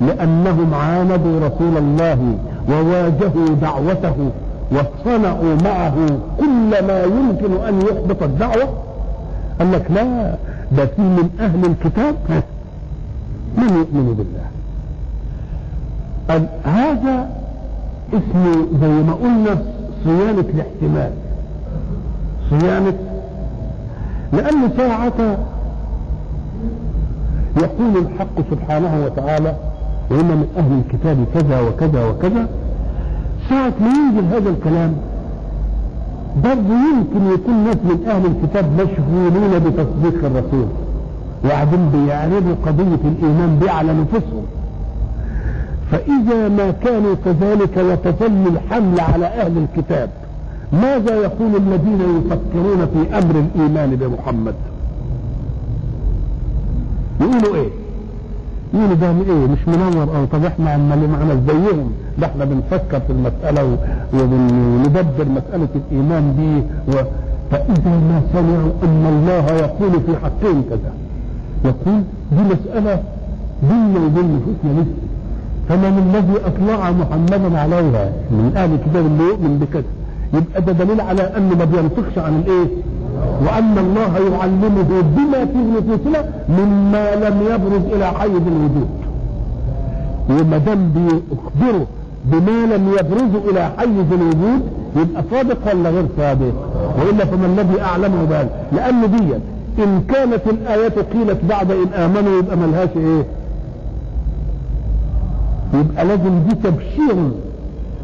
لأنهم 0.02 0.74
عاندوا 0.74 1.40
رسول 1.40 1.78
الله 1.78 2.38
وواجهوا 2.70 3.56
دعوته 3.62 4.16
وصنعوا 4.72 5.56
معه 5.64 5.96
كل 6.40 6.86
ما 6.88 7.04
يمكن 7.04 7.64
أن 7.68 7.82
يحبط 7.82 8.24
الدعوة؟ 8.24 8.70
قال 9.60 9.72
لك 9.72 9.92
لا 9.92 10.36
ده 10.72 10.86
في 10.86 11.02
من 11.02 11.30
أهل 11.40 11.66
الكتاب 11.66 12.16
من 13.58 13.64
يؤمن 13.70 14.14
بالله. 14.18 14.46
هذا 16.64 17.30
اسمه 18.14 18.68
زي 18.82 18.88
ما 19.04 19.14
قلنا 19.14 19.58
صيانة 20.04 20.46
الاحتمال. 20.54 21.12
صيانة 22.50 22.94
لأن 24.38 24.70
ساعة 24.78 25.38
يقول 27.58 27.98
الحق 27.98 28.36
سبحانه 28.52 29.06
وتعالى 29.06 29.56
وإن 30.12 30.26
من 30.26 30.48
أهل 30.58 30.82
الكتاب 30.86 31.18
كذا 31.34 31.62
وكذا 31.62 32.06
وكذا. 32.06 32.48
ساعة 33.50 33.74
ما 33.82 33.88
ينزل 33.88 34.26
هذا 34.36 34.50
الكلام 34.50 34.94
برضه 36.44 36.74
يمكن 36.94 37.34
يكون 37.34 37.64
ناس 37.64 37.76
من 37.84 38.06
أهل 38.08 38.26
الكتاب 38.26 38.66
مشغولين 38.74 39.60
بتصديق 39.60 40.26
الرسول 40.26 40.66
وبعدين 41.46 41.90
بيعرضوا 41.90 42.56
قضية 42.66 43.00
الإيمان 43.06 43.60
دي 43.62 43.70
على 43.70 43.94
نفوسهم. 43.94 44.44
فإذا 45.92 46.50
ما 46.50 46.72
كانوا 46.72 47.16
كذلك 47.26 47.78
وتظل 47.78 48.48
الحمل 48.48 49.00
على 49.00 49.26
أهل 49.26 49.58
الكتاب 49.58 50.10
ماذا 50.74 51.16
يقول 51.16 51.56
الذين 51.56 52.02
يفكرون 52.02 52.86
في 52.94 53.18
أمر 53.18 53.36
الإيمان 53.56 53.96
بمحمد؟ 53.96 54.54
يقولوا 57.22 57.56
إيه؟ 57.56 57.70
يقولوا 58.74 58.96
ده 58.96 59.10
إيه؟ 59.10 59.48
مش 59.48 59.68
منور. 59.68 60.04
أو 60.18 60.26
طب 60.26 60.46
إحنا 60.46 60.70
عمالين 60.72 61.10
معنا 61.10 61.40
زيهم. 61.48 61.92
ده 62.20 62.28
إحنا 62.28 62.46
بنفكر 62.46 63.00
في 63.00 63.10
المسألة 63.10 63.78
وندبر 64.14 65.26
مسألة 65.38 65.68
الإيمان 65.76 66.36
دي 66.38 66.64
و... 66.98 67.02
فإذا 67.52 67.90
ما 67.90 68.22
سمعوا 68.34 68.72
أن 68.84 69.06
الله 69.10 69.52
يقول 69.56 69.92
في 69.92 70.16
حقهم 70.24 70.64
كذا 70.70 70.92
يقول 71.66 72.02
دي 72.32 72.42
مسألة 72.56 73.04
بيننا 73.64 74.00
وبين 74.06 74.36
نفوسنا 74.36 74.82
لسه 74.82 74.92
فمن 75.70 76.10
الذي 76.10 76.38
أطلع 76.48 76.92
محمدا 76.92 77.60
عليها 77.60 78.10
من 78.32 78.52
أهل 78.56 78.74
الكتاب 78.74 79.06
اللي 79.06 79.24
يؤمن 79.24 79.60
بكذا؟ 79.60 79.84
يبقى 80.36 80.62
ده 80.62 80.72
دليل 80.84 81.02
على 81.02 81.22
أنه 81.22 81.56
ما 81.56 81.66
بينطقش 81.66 82.18
عن 82.18 82.42
الإيه؟ 82.46 82.68
وأن 83.46 83.78
الله 83.78 84.36
يعلمه 84.36 85.02
بما 85.16 85.46
في 85.46 85.58
نفوسنا 85.58 86.26
مما 86.50 87.16
لم 87.16 87.42
يبرز 87.42 87.94
إلى 87.96 88.06
حيز 88.12 88.32
الوجود 88.48 88.88
وما 90.30 90.58
دام 90.58 90.92
بيخبره 90.96 91.86
بما 92.26 92.76
لم 92.76 92.90
يبرز 93.00 93.50
إلى 93.50 93.70
حيز 93.78 94.12
الوجود 94.12 94.62
يبقى 94.96 95.24
صادق 95.32 95.58
ولا 95.74 95.90
غير 95.90 96.06
صادق؟ 96.18 96.54
وإلا 97.00 97.26
فما 97.26 97.46
الذي 97.46 97.82
أعلمه 97.82 98.24
بال 98.30 98.48
لأن 98.72 99.12
دي 99.12 99.36
إن 99.84 100.02
كانت 100.10 100.42
الآيات 100.48 101.00
قيلت 101.00 101.38
بعد 101.50 101.72
إن 101.72 101.94
آمنوا 101.94 102.40
يبقى 102.40 102.58
ملهاش 102.58 102.90
إيه؟ 102.98 103.24
يبقى 105.74 106.06
لازم 106.06 106.40
دي 106.50 106.56
تبشير 106.56 107.16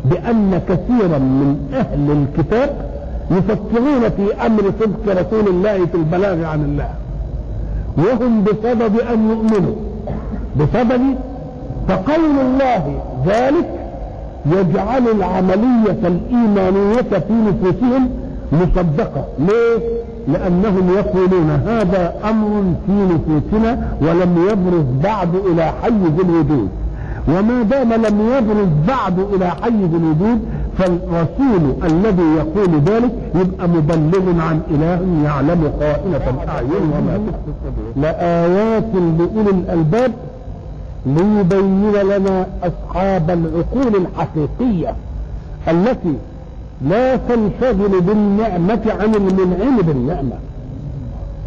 بأن 0.05 0.61
كثيرا 0.69 1.17
من 1.17 1.57
أهل 1.73 2.11
الكتاب 2.11 2.69
يفكرون 3.31 4.09
في 4.17 4.45
أمر 4.45 4.61
صدق 4.79 5.21
رسول 5.21 5.47
الله 5.47 5.85
في 5.85 5.95
البلاغ 5.95 6.43
عن 6.43 6.63
الله. 6.63 6.89
وهم 7.97 8.43
بسبب 8.43 8.99
أن 9.13 9.29
يؤمنوا. 9.29 9.75
بسبب 10.59 11.01
فقول 11.87 12.39
الله 12.45 12.95
ذلك 13.25 13.69
يجعل 14.45 15.07
العملية 15.07 16.01
الإيمانية 16.03 17.01
في 17.01 17.33
نفوسهم 17.33 18.09
مصدقة. 18.51 19.25
ليه؟ 19.39 20.01
لأنهم 20.27 20.89
يقولون 20.95 21.49
هذا 21.49 22.13
أمر 22.29 22.63
في 22.85 22.91
نفوسنا 22.91 23.87
ولم 24.01 24.47
يبرز 24.49 24.85
بعد 25.03 25.35
إلى 25.35 25.71
حيز 25.81 26.19
الوجود. 26.19 26.69
وما 27.27 27.63
دام 27.63 27.93
لم 27.93 28.21
يبرز 28.37 28.67
بعد 28.87 29.19
إلى 29.33 29.49
حيز 29.49 29.89
الوجود 29.93 30.39
فالرسول 30.77 31.73
الذي 31.83 32.23
يقول 32.37 32.81
ذلك 32.85 33.11
يبقى 33.35 33.67
مبلغ 33.67 34.41
عن 34.41 34.61
إله 34.71 35.23
يعلم 35.25 35.71
خائنة 35.79 36.41
الأعين 36.43 36.91
وما 36.93 37.19
لآيات 37.95 38.83
لأولي 38.93 39.49
الألباب 39.49 40.11
ليبين 41.05 41.91
لنا 41.91 42.47
أصحاب 42.63 43.29
العقول 43.29 44.01
الحقيقية 44.05 44.95
التي 45.67 46.13
لا 46.89 47.15
تنشغل 47.15 48.01
بالنعمة 48.01 48.81
عن 48.99 49.15
المنعم 49.15 49.77
بالنعمة 49.77 50.35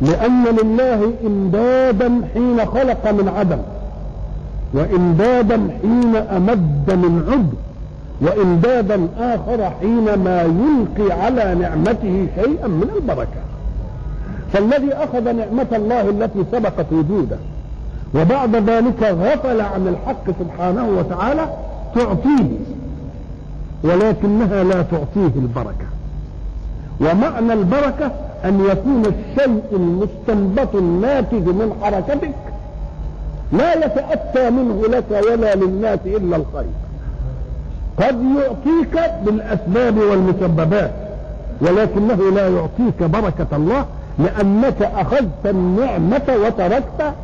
لأن 0.02 0.44
لله 0.62 1.10
إمدادا 1.26 2.20
حين 2.34 2.58
خلق 2.66 3.10
من 3.10 3.28
عدم. 3.38 3.58
وإمدادا 4.74 5.68
حين 5.82 6.16
أمد 6.16 6.90
من 6.92 7.24
عد 7.32 7.54
وإمدادا 8.20 9.08
آخر 9.18 9.70
حينما 9.80 10.42
يلقي 10.42 11.22
على 11.22 11.54
نعمته 11.54 12.26
شيئا 12.36 12.66
من 12.66 12.90
البركة. 12.96 13.40
فالذي 14.52 14.92
أخذ 14.92 15.32
نعمة 15.32 15.66
الله 15.72 16.00
التي 16.00 16.44
سبقت 16.52 16.86
وجوده 16.92 17.36
وبعد 18.14 18.56
ذلك 18.56 19.02
غفل 19.02 19.60
عن 19.60 19.88
الحق 19.88 20.24
سبحانه 20.40 20.88
وتعالى 20.98 21.48
تعطيه 21.94 22.50
ولكنها 23.84 24.64
لا 24.64 24.82
تعطيه 24.82 25.32
البركة. 25.36 25.86
ومعنى 27.00 27.52
البركة 27.52 28.10
أن 28.44 28.64
يكون 28.70 29.02
الشيء 29.06 29.62
المستنبط 29.72 30.74
الناتج 30.74 31.46
من 31.48 31.72
حركتك 31.82 32.34
لا 33.58 33.74
يتأتى 33.74 34.50
منه 34.50 34.82
لك 34.88 35.24
ولا 35.30 35.54
للناس 35.54 35.98
إلا 36.06 36.36
الخير. 36.36 36.74
قد 37.98 38.18
يعطيك 38.36 39.12
بالأسباب 39.24 39.98
والمسببات 39.98 40.90
ولكنه 41.60 42.30
لا 42.34 42.48
يعطيك 42.48 43.02
بركة 43.02 43.56
الله 43.56 43.84
لأنك 44.18 44.82
أخذت 44.82 45.44
النعمة 45.46 46.22
وتركت 46.46 47.14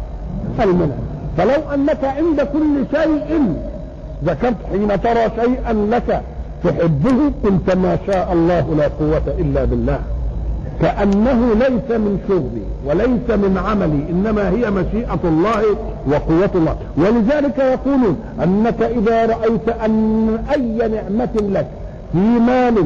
المنعم 0.63 1.05
فلو 1.39 1.75
أنك 1.75 2.05
عند 2.05 2.41
كل 2.41 2.99
شيء 2.99 3.55
ذكرت 4.25 4.57
حين 4.73 5.01
ترى 5.01 5.31
شيئا 5.45 5.73
لك 5.73 6.23
تحبه 6.65 7.33
قلت 7.45 7.77
ما 7.77 7.99
شاء 8.07 8.33
الله 8.33 8.75
لا 8.79 8.89
قوة 9.01 9.35
إلا 9.39 9.65
بالله. 9.65 9.99
كأنه 10.81 11.55
ليس 11.55 11.99
من 11.99 12.19
شغلي 12.29 12.63
وليس 12.87 13.39
من 13.39 13.63
عملي 13.67 14.05
إنما 14.11 14.49
هي 14.49 14.71
مشيئة 14.71 15.21
الله 15.25 15.63
وقوة 16.07 16.51
الله. 16.55 16.77
ولذلك 16.97 17.59
يقولون 17.59 18.17
أنك 18.45 18.83
إذا 18.83 19.27
رأيت 19.27 19.69
أن 19.85 20.39
أي 20.55 20.89
نعمة 20.89 21.35
لك 21.49 21.67
في 22.13 22.19
مال 22.19 22.77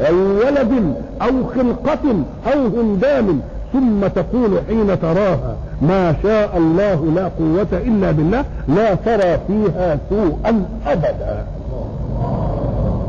أو 0.00 0.14
ولد 0.14 0.94
أو 1.22 1.44
خلقة 1.54 2.14
أو 2.52 2.80
هندام 2.80 3.40
ثم 3.72 4.06
تقول 4.06 4.50
حين 4.68 5.00
تراها 5.00 5.56
ما 5.82 6.14
شاء 6.22 6.56
الله 6.56 7.12
لا 7.14 7.24
قوة 7.38 7.80
إلا 7.86 8.10
بالله 8.10 8.44
لا 8.68 8.94
ترى 8.94 9.38
فيها 9.46 9.98
سوءا 10.10 10.64
أبدا. 10.86 11.44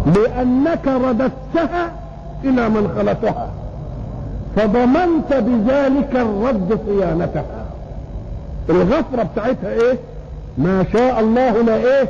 لأنك 0.05 0.87
رددتها 0.87 1.91
إلى 2.43 2.69
من 2.69 2.89
خلقها. 2.97 3.49
فضمنت 4.55 5.33
بذلك 5.33 6.09
الرد 6.15 6.79
صيانتها 6.87 7.45
الغفرة 8.69 9.23
بتاعتها 9.33 9.69
إيه؟ 9.71 9.97
ما 10.57 10.85
شاء 10.93 11.19
الله 11.19 11.61
لا 11.61 11.75
إيه؟ 11.75 12.07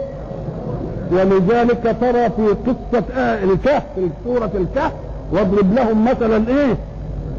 ولذلك 1.12 1.95
ترى 2.02 2.30
في 2.30 2.56
قصة 2.67 3.04
آه 3.17 3.43
الكهف 3.43 3.84
في 3.95 4.10
سورة 4.25 4.52
الكهف 4.56 4.91
واضرب 5.32 5.73
لهم 5.73 6.06
مثلا 6.06 6.47
إيه؟ 6.47 6.75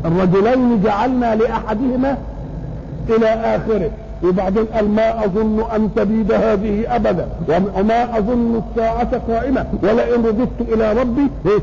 الرجلين 0.05 0.83
جعلنا 0.83 1.35
لأحدهما 1.37 2.17
إلى 3.09 3.27
آخره. 3.29 3.91
وبعدين 4.25 4.65
قال 4.65 4.89
ما 4.91 5.25
أظن 5.25 5.65
أن 5.77 5.91
تبيد 5.97 6.33
هذه 6.33 6.97
أبدا 6.97 7.27
وما 7.77 8.19
أظن 8.19 8.63
الساعة 8.71 9.21
قائمة 9.29 9.67
ولئن 9.83 10.25
رددت 10.27 10.61
إلى 10.75 10.93
ربي 10.93 11.31
إيه؟ 11.47 11.61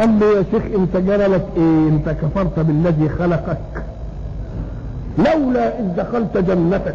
قال 0.00 0.20
له 0.20 0.26
يا 0.26 0.44
شيخ 0.50 0.62
انت 0.74 0.96
جرى 0.96 1.26
لك 1.26 1.46
إيه؟ 1.56 1.88
انت 1.88 2.08
كفرت 2.08 2.60
بالذي 2.60 3.08
خلقك. 3.08 3.58
لولا 5.18 5.78
اذ 5.80 5.84
دخلت 5.96 6.36
جنتك 6.36 6.94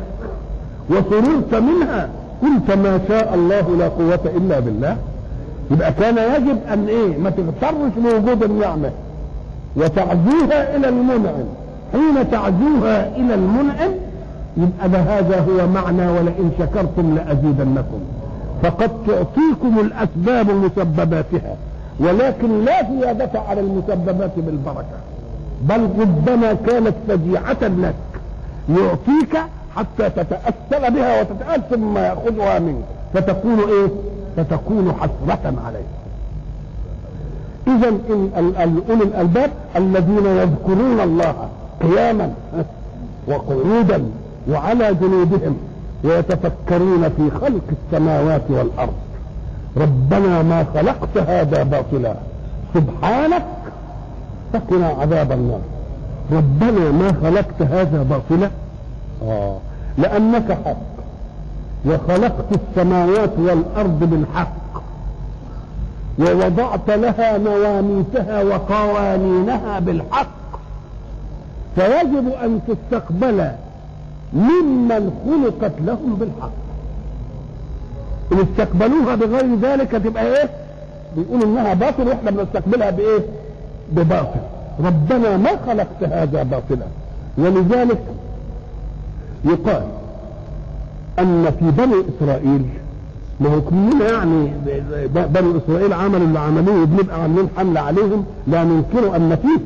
وسررت 0.90 1.56
منها 1.56 2.10
قلت 2.42 2.78
ما 2.78 3.00
شاء 3.08 3.34
الله 3.34 3.76
لا 3.78 3.88
قوة 3.88 4.20
إلا 4.38 4.60
بالله. 4.60 4.98
يبقى 5.72 5.94
كان 5.94 6.18
يجب 6.18 6.58
أن 6.74 6.88
إيه؟ 6.88 7.18
ما 7.18 7.30
تغترش 7.30 7.92
بوجود 7.98 8.44
النعمة 8.44 8.92
وتعزوها 9.76 10.76
إلى 10.76 10.90
المنعم. 10.90 11.46
حين 11.94 12.32
تعزوها 12.32 13.16
إلى 13.16 13.34
المنعم 13.36 13.92
يبقى 14.58 14.90
ده 14.90 15.00
هذا 15.00 15.40
هو 15.40 15.68
معنى 15.68 16.08
ولئن 16.08 16.52
شكرتم 16.60 17.16
لأزيدنكم. 17.16 18.00
فقد 18.64 18.92
تعطيكم 19.08 19.80
الأسباب 19.80 20.50
مسبباتها 20.50 21.56
ولكن 22.00 22.66
لا 22.66 22.84
زيادة 22.92 23.40
على 23.40 23.62
المسببات 23.62 24.32
بالبركة. 24.38 24.98
بل 25.62 25.90
ربما 26.02 26.54
كانت 26.54 26.94
فجيعة 27.08 27.58
لك. 27.62 27.96
يعطيك 28.70 29.38
حتى 29.76 30.10
تتأثر 30.10 30.90
بها 30.90 31.22
وتتأثر 31.22 31.76
ثم 31.76 31.98
يأخذها 31.98 32.60
منك. 32.60 32.84
فتكون 33.14 33.60
إيه؟ 33.60 33.88
فتكون 34.38 34.94
حسرة 35.00 35.54
عليك. 35.66 35.86
إذا 37.68 37.90
إن 37.90 38.30
ال- 38.38 38.58
ال- 38.58 38.90
أولي 38.90 39.04
الألباب 39.04 39.50
الذين 39.76 40.26
يذكرون 40.26 41.00
الله 41.04 41.36
قياما 41.82 42.34
وقعودا 43.28 44.06
وعلى 44.52 44.94
جنوبهم 44.94 45.58
ويتفكرون 46.04 47.10
في 47.18 47.32
خلق 47.42 47.62
السماوات 47.72 48.42
والأرض. 48.50 48.94
ربنا 49.78 50.42
ما 50.42 50.66
خلقت 50.74 51.18
هذا 51.18 51.64
باطلا. 51.64 52.16
سبحانك 52.74 53.46
فقنا 54.54 54.88
عذاب 54.88 55.32
النار. 55.32 55.60
ربنا 56.32 56.92
ما 56.92 57.14
خلقت 57.24 57.62
هذا 57.62 58.04
باطلا. 58.04 58.50
آه. 59.28 59.58
لأنك 59.98 60.58
حق. 60.66 60.76
وخلقت 61.86 62.46
السماوات 62.52 63.32
والأرض 63.38 64.00
بالحق. 64.00 64.84
ووضعت 66.20 66.90
لها 66.90 67.38
مواميتها 67.38 68.44
وقوانينها 68.44 69.80
بالحق. 69.80 70.28
فيجب 71.76 72.28
أن 72.44 72.60
تستقبل 72.68 73.52
ممن 74.34 75.12
خلقت 75.26 75.74
لهم 75.80 76.16
بالحق. 76.20 76.63
إن 78.34 78.38
استقبلوها 78.52 79.16
بغير 79.16 79.56
ذلك 79.62 79.92
تبقى 79.92 80.26
إيه؟ 80.26 80.50
بيقولوا 81.18 81.46
إنها 81.46 81.74
باطل 81.74 82.08
وإحنا 82.08 82.32
بنستقبلها 82.32 82.90
بإيه؟ 82.90 83.20
بباطل 83.92 84.40
ربنا 84.80 85.38
ما 85.38 85.50
خلقت 85.68 86.04
هذا 86.04 86.44
باطلا 86.44 86.86
ولذلك 87.38 88.00
يقال 89.46 89.84
أن 91.20 91.46
في 91.60 91.72
بني 91.72 91.96
إسرائيل 92.18 92.66
ما 93.40 93.50
هو 93.56 93.62
كلنا 93.62 94.12
يعني 94.12 94.52
بني 95.08 95.58
إسرائيل 95.66 95.94
عملوا 95.94 96.28
اللي 96.28 96.40
عملوه 96.40 96.86
بنبقى 96.86 97.22
عاملين 97.22 97.48
حملة 97.58 97.80
عليهم 97.82 98.26
لا 98.48 98.64
ننكر 98.64 99.16
أن 99.16 99.36
فيه 99.42 99.60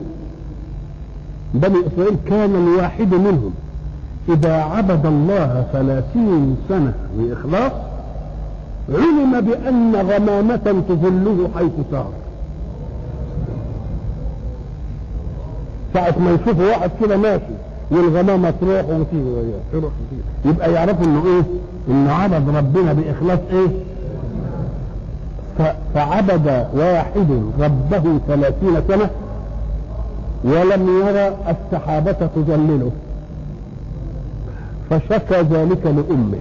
بني 1.53 1.75
إسرائيل 1.87 2.17
كان 2.29 2.55
الواحد 2.55 3.13
منهم 3.13 3.53
إذا 4.29 4.53
عبد 4.53 5.05
الله 5.05 5.65
ثلاثين 5.73 6.57
سنة 6.69 6.93
بإخلاص 7.17 7.71
علم 8.89 9.41
بأن 9.41 9.95
غمامة 9.95 10.83
تظله 10.89 11.49
حيث 11.57 11.71
سار 11.91 12.09
ساعة 15.93 16.15
ما 16.19 16.31
يشوفوا 16.31 16.65
واحد 16.69 16.91
كده 17.01 17.17
ماشي 17.17 17.43
والغمامة 17.91 18.53
تروح 18.61 18.85
وتيجي 18.89 19.29
وياه 19.29 19.89
يبقى 20.45 20.73
يعرفوا 20.73 21.05
إنه 21.05 21.23
إيه؟ 21.25 21.43
انه 21.89 22.11
عبد 22.11 22.49
ربنا 22.55 22.93
بإخلاص 22.93 23.39
إيه؟ 23.51 23.67
فعبد 25.93 26.67
واحد 26.75 27.41
ربه 27.59 28.19
ثلاثين 28.27 28.75
سنة 28.87 29.09
ولم 30.43 30.99
يرى 31.01 31.35
السحابة 31.49 32.11
تظلله 32.35 32.91
فشكى 34.89 35.41
ذلك 35.41 35.85
لأمه 35.85 36.39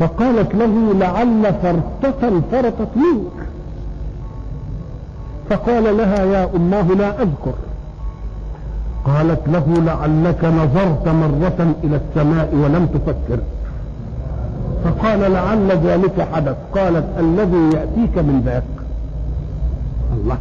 فقالت 0.00 0.54
له 0.54 0.94
لعل 0.94 1.54
فرطة 1.62 2.40
فرطت 2.52 2.96
منك. 2.96 3.46
فقال 5.50 5.96
لها 5.96 6.24
يا 6.24 6.48
أماه 6.56 6.82
لا 6.82 7.22
أذكر. 7.22 7.54
قالت 9.04 9.40
له 9.48 9.74
لعلك 9.86 10.44
نظرت 10.44 11.08
مرة 11.08 11.74
إلى 11.84 11.96
السماء 11.96 12.54
ولم 12.54 12.86
تفكر. 12.86 13.38
فقال 14.84 15.32
لعل 15.32 15.70
ذلك 15.70 16.28
حدث. 16.32 16.56
قالت 16.74 17.04
الذي 17.18 17.70
يأتيك 17.76 18.18
من 18.18 18.42
ذاك. 18.46 18.62
الله. 20.12 20.38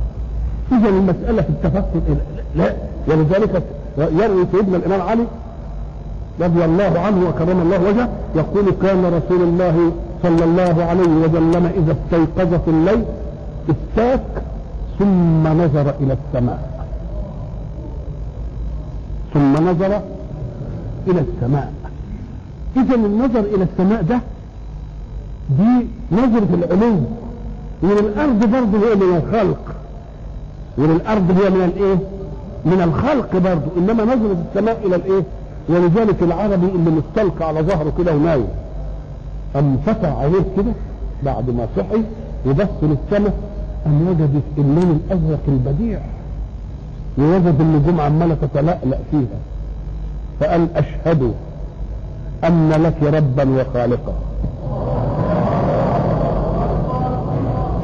إذا 0.71 0.89
المسألة 0.89 1.41
في 1.41 1.49
التفكر 1.49 2.15
لا 2.55 2.73
ولذلك 3.07 3.63
يروي 3.97 4.45
سيدنا 4.51 4.77
الإمام 4.77 5.01
علي 5.01 5.25
رضي 6.41 6.65
الله 6.65 6.99
عنه 6.99 7.29
وكرم 7.29 7.61
الله 7.61 7.89
وجهه 7.89 8.09
يقول 8.35 8.65
كان 8.81 9.05
رسول 9.05 9.41
الله 9.41 9.91
صلى 10.23 10.43
الله 10.43 10.83
عليه 10.83 11.09
وسلم 11.23 11.71
إذا 11.77 11.95
استيقظ 11.97 12.53
في 12.65 12.67
الليل 12.67 13.03
استاك 13.69 14.23
ثم 14.99 15.47
نظر 15.47 15.93
إلى 16.01 16.17
السماء. 16.19 16.87
ثم 19.33 19.53
نظر 19.53 20.01
إلى 21.07 21.19
السماء. 21.21 21.73
إذا 22.77 22.95
النظر 22.95 23.39
إلى 23.39 23.63
السماء 23.63 24.01
ده 24.01 24.19
دي 25.59 25.87
نظرة 26.11 26.47
العلو 26.53 26.95
وللأرض 27.83 28.39
برضه 28.51 28.87
هي 28.87 28.95
من 28.95 29.21
الخلق. 29.23 29.75
وللأرض 30.77 31.31
هي 31.31 31.49
من 31.49 31.63
الإيه؟ 31.63 31.97
من 32.65 32.81
الخلق 32.81 33.31
برضه. 33.33 33.71
إنما 33.77 34.03
نظرة 34.15 34.37
السماء 34.49 34.81
إلى 34.85 34.95
الإيه؟ 34.95 35.23
ولذلك 35.69 36.23
العربي 36.23 36.67
اللي 36.67 36.91
مستلقى 36.91 37.47
على 37.47 37.61
ظهره 37.61 37.93
كده 37.97 38.15
ونايم. 38.15 38.47
أم 39.55 39.77
فتح 39.85 40.09
عليه 40.09 40.43
كده 40.57 40.71
بعد 41.23 41.49
ما 41.49 41.67
صحي 41.77 42.03
وبص 42.47 42.67
للسماء 42.81 43.33
أن 43.85 44.07
وجد 44.07 44.41
اللون 44.57 44.99
الأزرق 45.05 45.39
البديع. 45.47 45.99
ووجد 47.17 47.61
النجوم 47.61 48.01
عمالة 48.01 48.37
تتلألأ 48.41 48.97
فيها. 49.11 49.39
فقال 50.39 50.67
أشهد 50.75 51.33
أن 52.43 52.69
لك 52.69 53.03
ربا 53.03 53.61
وخالقا. 53.61 54.13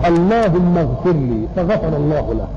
اللهم 0.08 0.78
اغفر 0.78 1.12
لي 1.12 1.48
فغفر 1.56 1.98
الله 1.98 2.34
له. 2.34 2.48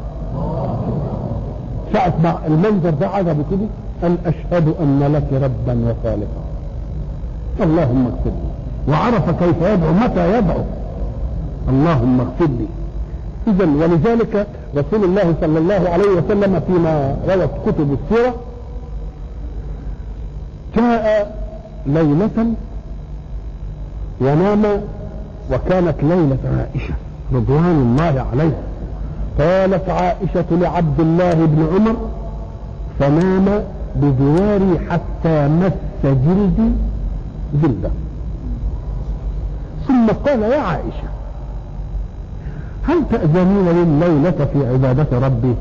ساعة 1.92 2.12
ما 2.22 2.38
المنظر 2.46 2.90
ده 2.90 3.08
عجبه 3.08 3.44
كده 3.50 3.66
قال 4.02 4.16
أشهد 4.26 4.74
أن 4.80 5.12
لك 5.14 5.42
ربا 5.42 5.74
وخالقا. 5.84 6.42
اللهم 7.60 8.06
اغفر 8.06 8.30
لي. 8.30 8.52
وعرف 8.92 9.30
كيف 9.30 9.56
يدعو 9.62 9.92
متى 9.92 10.38
يدعو. 10.38 10.62
اللهم 11.68 12.20
اغفر 12.20 12.46
لي. 12.46 12.66
إذا 13.48 13.64
ولذلك 13.64 14.46
رسول 14.76 15.04
الله 15.04 15.34
صلى 15.40 15.58
الله 15.58 15.88
عليه 15.88 16.08
وسلم 16.08 16.60
فيما 16.66 17.16
روت 17.28 17.50
كتب 17.66 17.96
السيرة 17.98 18.34
جاء 20.76 21.36
ليلة 21.86 22.54
ونام 24.20 24.62
وكانت 25.52 25.96
ليلة 26.02 26.38
عائشة 26.58 26.94
رضوان 27.34 27.76
الله 27.82 28.26
عليها. 28.32 28.62
قالت 29.38 29.88
عائشة 29.88 30.44
لعبد 30.50 31.00
الله 31.00 31.34
بن 31.34 31.66
عمر 31.74 31.96
فنام 32.98 33.64
بجواري 33.96 34.78
حتى 34.90 35.48
مس 35.48 35.72
جلدي 36.05 36.70
جلده 37.62 37.90
ثم 39.88 40.07
قال 40.26 40.42
يا 40.42 40.61
عائشة 40.61 41.09
هل 42.88 42.96
تأذنين 43.11 43.64
لي 43.64 43.83
الليلة 43.83 44.48
في 44.52 44.66
عبادة 44.72 45.18
ربي؟ 45.26 45.55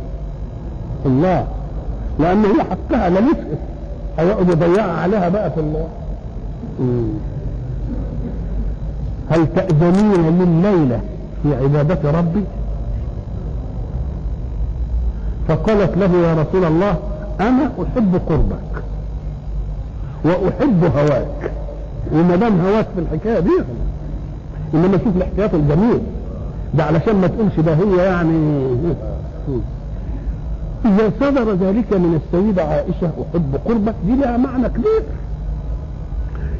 الله 1.05 1.47
لأن 2.19 2.45
هي 2.45 2.63
حقها 2.63 3.09
لا 3.09 3.21
نسأل 3.21 3.57
هيقعد 4.19 4.49
يضيعها 4.49 4.91
عليها 5.01 5.29
بقى 5.29 5.51
في 5.51 5.59
الله 5.59 5.87
هل 9.29 9.47
تأذنين 9.55 10.11
لي 10.37 10.43
الليلة 10.43 10.99
في 11.43 11.55
عبادة 11.55 12.11
ربي؟ 12.11 12.43
فقالت 15.47 15.97
له 15.97 16.17
يا 16.17 16.33
رسول 16.41 16.65
الله 16.65 16.95
أنا 17.41 17.71
أحب 17.83 18.21
قربك 18.29 18.83
وأحب 20.25 20.83
هواك. 20.97 21.51
وما 22.13 22.35
دام 22.35 22.61
هواك 22.61 22.87
في 22.95 23.01
الحكاية 23.01 23.39
دي 23.39 23.51
إنما 24.73 24.97
شوف 24.97 25.15
الاحتياط 25.15 25.53
الجميل. 25.53 25.99
ده 26.73 26.83
علشان 26.83 27.15
ما 27.15 27.27
تقولش 27.27 27.59
ده 27.59 27.73
هي 27.73 27.97
يعني. 28.05 28.65
إذا 30.85 31.11
صدر 31.19 31.51
ذلك 31.53 31.93
من 31.93 32.19
السيدة 32.25 32.63
عائشة 32.63 33.05
أحب 33.31 33.55
قربك 33.65 33.95
دي 34.05 34.15
لها 34.15 34.37
معنى 34.37 34.69
كبير. 34.69 35.03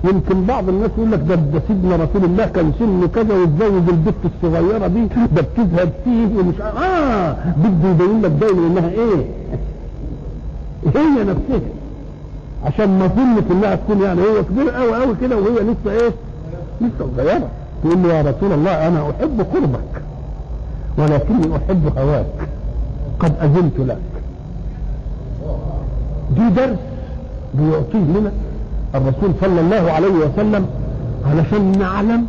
يمكن 0.04 0.44
بعض 0.46 0.70
الناس 0.70 0.90
يقول 0.98 1.12
لك 1.12 1.20
ده 1.20 1.36
ده 1.36 1.62
سيدنا 1.68 1.96
رسول 1.96 2.24
الله 2.24 2.46
كان 2.46 2.72
سنه 2.80 3.08
كذا 3.08 3.34
واتزوج 3.34 3.90
البت 3.90 4.14
الصغيرة 4.26 4.88
دي 4.88 5.06
ده 5.36 5.42
بتذهب 5.42 5.92
فيه 6.04 6.28
ومش 6.40 6.62
آه 6.62 7.36
بده 7.58 7.90
يبين 7.90 8.22
لك 8.22 8.32
دايما 8.32 8.68
إنها 8.68 8.90
إيه؟ 8.90 9.26
هي 10.86 11.24
نفسها. 11.24 11.70
عشان 12.66 13.00
ما 13.00 13.08
ظنك 13.08 13.44
انها 13.52 13.76
تكون 13.76 14.02
يعني 14.02 14.22
هي 14.22 14.44
كبيره 14.44 14.72
قوي 14.72 15.04
قوي 15.04 15.16
كده 15.22 15.38
وهي 15.38 15.50
لسه 15.52 15.92
إيه؟ 15.92 16.12
لسه 16.82 17.10
صغيرة. 17.18 17.48
تقول 17.84 18.04
له 18.04 18.14
يا 18.14 18.22
رسول 18.22 18.52
الله 18.54 18.88
أنا 18.88 19.02
أحب 19.02 19.46
قربك 19.54 20.02
ولكني 20.98 21.56
أحب 21.58 21.98
هواك. 21.98 22.26
قد 23.20 23.34
أذنت 23.42 23.80
لك. 23.80 23.98
دي 26.36 26.50
درس 26.56 26.78
بيعطيه 27.54 28.20
لنا 28.20 28.32
الرسول 28.96 29.32
صلى 29.42 29.62
الله 29.62 29.92
عليه 29.92 30.08
وسلم 30.14 30.66
علشان 31.26 31.80
نعلم 31.80 32.28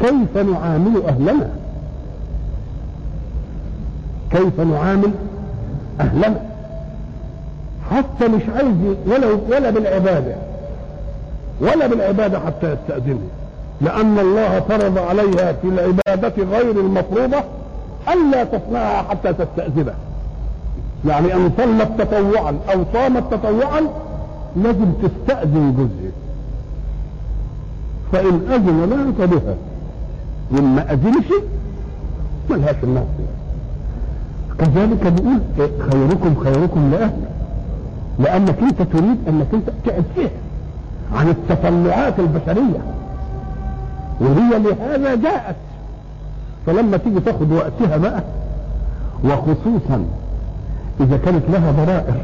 كيف 0.00 0.36
نعامل 0.36 1.02
أهلنا. 1.08 1.50
كيف 4.30 4.60
نعامل 4.60 5.10
أهلنا. 6.00 6.53
حتى 7.90 8.28
مش 8.28 8.42
عايز 8.56 8.96
ولا 9.06 9.26
ولا 9.56 9.70
بالعبادة. 9.70 10.34
ولا 11.60 11.86
بالعبادة 11.86 12.40
حتى 12.40 12.72
يستاذنه 12.72 13.28
لأن 13.80 14.18
الله 14.18 14.60
فرض 14.60 14.98
عليها 14.98 15.52
في 15.52 15.68
العبادة 15.68 16.44
غير 16.44 16.70
المفروضة 16.70 17.38
الا 18.12 18.44
تصنعها 18.44 19.02
حتى 19.02 19.32
تستأذنه. 19.32 19.94
يعني 21.06 21.34
إن 21.34 21.50
صلت 21.58 21.88
تطوعا 22.02 22.56
أو 22.74 22.84
صامت 22.92 23.34
تطوعا 23.34 23.80
لازم 24.56 24.92
تستأذن 25.02 25.74
جزء 25.78 26.10
فإن 28.12 28.40
أذن 28.52 28.84
لها 28.90 29.26
فبها 29.26 29.54
وان 30.52 30.64
ما 30.64 30.92
أذنش 30.92 31.26
ملهاش 32.50 32.76
الناس. 32.84 33.04
كذلك 34.58 35.12
بيقول 35.12 35.38
خيركم 35.90 36.44
خيركم 36.44 36.90
لاهله 36.90 37.33
لانك 38.18 38.58
انت 38.62 38.82
تريد 38.82 39.18
أنك 39.28 39.46
أنت 39.54 39.70
فيها 40.14 40.30
عن 41.14 41.28
التطلعات 41.28 42.18
البشرية 42.18 42.80
وهي 44.20 44.58
لهذا 44.58 45.14
جاءت. 45.14 45.56
فلما 46.66 46.96
تيجي 46.96 47.20
تاخد 47.20 47.52
وقتها 47.52 47.96
بقى 47.96 48.22
وخصوصا 49.24 50.04
إذا 51.00 51.16
كانت 51.16 51.42
لها 51.48 51.70
ضرائر. 51.72 52.14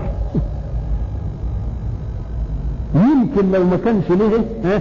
يمكن 3.10 3.52
لو 3.52 3.64
ما 3.64 3.76
كانش 3.84 4.04
ليه 4.10 4.44
ها 4.64 4.80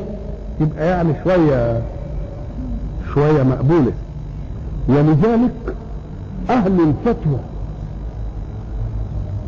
تبقى 0.59 0.87
يعني 0.87 1.13
شوية 1.23 1.81
شوية 3.13 3.43
مقبولة. 3.43 3.91
ولذلك 4.87 5.75
أهل 6.49 6.79
الفتوى 6.81 7.39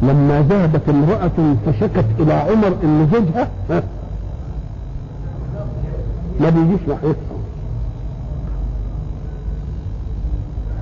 لما 0.02 0.42
ذهبت 0.50 0.90
امرأة 0.90 1.56
فشكت 1.66 2.06
إلى 2.20 2.34
عمر 2.34 2.76
إن 2.84 3.08
زوجها 3.14 3.48
ها. 3.70 3.84
ما 6.40 6.50
بيجيش 6.50 6.80
ناحيتها 6.88 7.38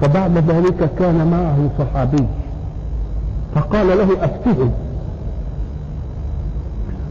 فبعد 0.02 0.38
ذلك 0.38 0.90
كان 1.00 1.28
معه 1.32 1.70
صحابي. 1.80 2.26
فقال 3.56 3.88
له 3.88 4.26
أفتهم. 4.26 4.72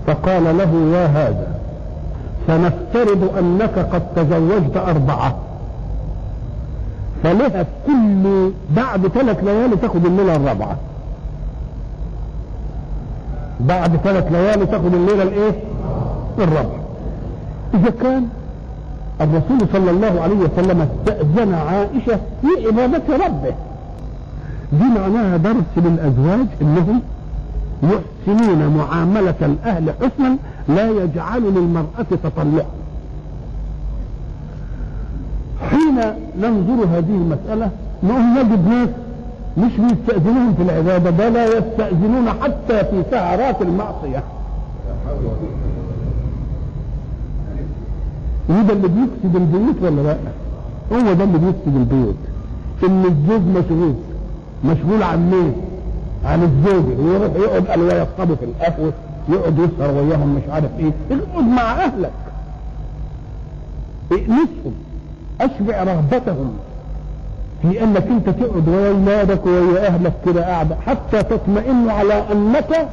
فقال 0.06 0.58
له 0.58 0.96
يا 0.96 1.06
هذا 1.06 1.46
سنفترض 2.46 3.36
أنك 3.38 3.78
قد 3.78 4.02
تزوجت 4.16 4.76
أربعة. 4.76 5.34
فلها 7.22 7.66
كل 7.86 8.50
بعد 8.76 9.06
ثلاث 9.08 9.44
ليالي 9.44 9.76
تاخد 9.76 10.04
الليلة 10.06 10.36
الرابعة 10.36 10.76
بعد 13.60 13.96
ثلاث 13.96 14.32
ليالي 14.32 14.66
تاخد 14.66 14.94
الليلة 14.94 15.22
الايه؟ 15.22 15.52
الرابعه 16.38 16.80
إذا 17.74 17.90
كان 18.02 18.28
الرسول 19.20 19.68
صلى 19.72 19.90
الله 19.90 20.20
عليه 20.22 20.34
وسلم 20.36 20.80
استأذن 20.80 21.54
عائشة 21.54 22.20
في 22.42 22.66
عبادة 22.66 23.16
ربه. 23.26 23.54
دي 24.72 24.84
معناها 25.00 25.36
درس 25.36 25.64
للأزواج 25.76 26.46
إنهم 26.62 27.00
يحسنون 27.82 28.76
معاملة 28.76 29.34
الأهل 29.42 29.90
حسنا 30.00 30.36
لا 30.68 30.90
يجعل 30.90 31.42
للمرأة 31.42 32.06
تطلعا 32.24 32.66
حين 35.70 35.96
ننظر 36.40 36.84
هذه 36.84 37.10
المسألة 37.10 37.70
نقول 38.02 38.22
نجد 38.22 38.68
ناس؟ 38.68 38.88
مش 39.58 39.72
بيستأذنون 39.76 40.54
في 40.56 40.62
العبادة 40.62 41.10
ده 41.10 41.28
لا 41.28 41.44
يستأذنون 41.44 42.28
حتى 42.42 42.84
في 42.84 43.02
سهرات 43.10 43.62
المعصية. 43.62 44.22
وده 48.48 48.72
اللي 48.72 48.88
بيفسد 48.88 49.36
البيوت 49.36 49.76
ولا 49.82 50.00
لا؟ 50.02 50.16
هو 50.92 51.12
ده 51.12 51.24
اللي 51.24 51.38
بيفسد 51.38 51.76
البيوت. 51.76 52.16
إن 52.84 53.04
الزوج 53.04 53.40
مشغول 53.42 53.94
مشغول 54.64 55.02
عن 55.02 55.30
مين؟ 55.30 55.52
عن 56.24 56.42
الزوجة 56.42 57.00
ويروح 57.02 57.32
يقعد 57.36 57.66
قال 57.66 57.80
ويصطبوا 57.80 58.36
في 58.36 58.44
القهوة 58.44 58.92
يقعد 59.28 59.58
يسهر 59.58 59.94
وياهم 59.94 60.34
مش 60.34 60.42
عارف 60.52 60.70
إيه. 60.78 60.92
اقعد 61.10 61.44
مع 61.44 61.62
أهلك. 61.62 62.10
ائنسهم 64.12 64.72
أشبع 65.40 65.82
رغبتهم. 65.82 66.50
في 67.62 67.82
انك 67.82 68.06
انت 68.06 68.28
تقعد 68.28 68.68
ويا 68.68 68.90
اولادك 68.90 69.46
ويا 69.46 69.86
أهلك 69.86 70.12
كده 70.26 70.46
قاعدة 70.46 70.76
حتى 70.86 71.22
تطمئن 71.22 71.90
على 71.90 72.14
أنك 72.32 72.88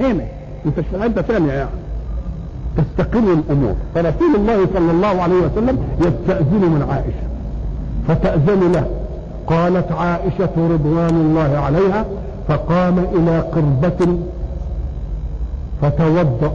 هنا 0.00 0.24
أنت 0.66 0.80
حتة 1.02 1.22
ثانية 1.22 1.52
يعني. 1.52 1.70
تستقر 2.76 3.18
الأمور. 3.18 3.74
فرسول 3.94 4.34
الله 4.34 4.66
صلى 4.74 4.90
الله 4.90 5.22
عليه 5.22 5.34
وسلم 5.34 5.78
يستأذن 5.98 6.60
من 6.60 6.86
عائشة. 6.90 7.26
فتأذن 8.08 8.72
له. 8.72 8.86
قالت 9.46 9.92
عائشة 9.92 10.50
رضوان 10.56 11.14
الله 11.14 11.58
عليها 11.58 12.04
فقام 12.48 12.98
إلى 12.98 13.40
قربة 13.40 14.18
فتوضأ. 15.82 16.52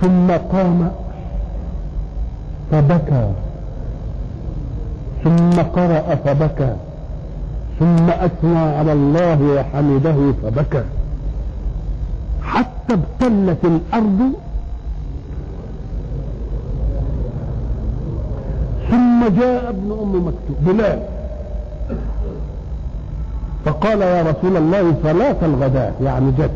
ثم 0.00 0.30
قام 0.30 0.90
فبكى. 2.74 3.30
ثم 5.24 5.62
قرأ 5.62 6.14
فبكى. 6.14 6.74
ثم 7.78 8.10
أثنى 8.10 8.58
على 8.58 8.92
الله 8.92 9.38
وحمده 9.42 10.32
فبكى. 10.42 10.82
حتى 12.42 12.94
ابتلت 12.94 13.64
الأرض. 13.64 14.32
ثم 18.90 19.28
جاء 19.40 19.68
ابن 19.68 19.98
أم 20.02 20.26
مكتوب 20.26 20.56
بلال. 20.60 20.98
فقال 23.64 24.00
يا 24.00 24.22
رسول 24.22 24.56
الله 24.56 24.94
صلاة 25.02 25.36
الغداء 25.42 25.94
يعني 26.02 26.30
جد. 26.30 26.50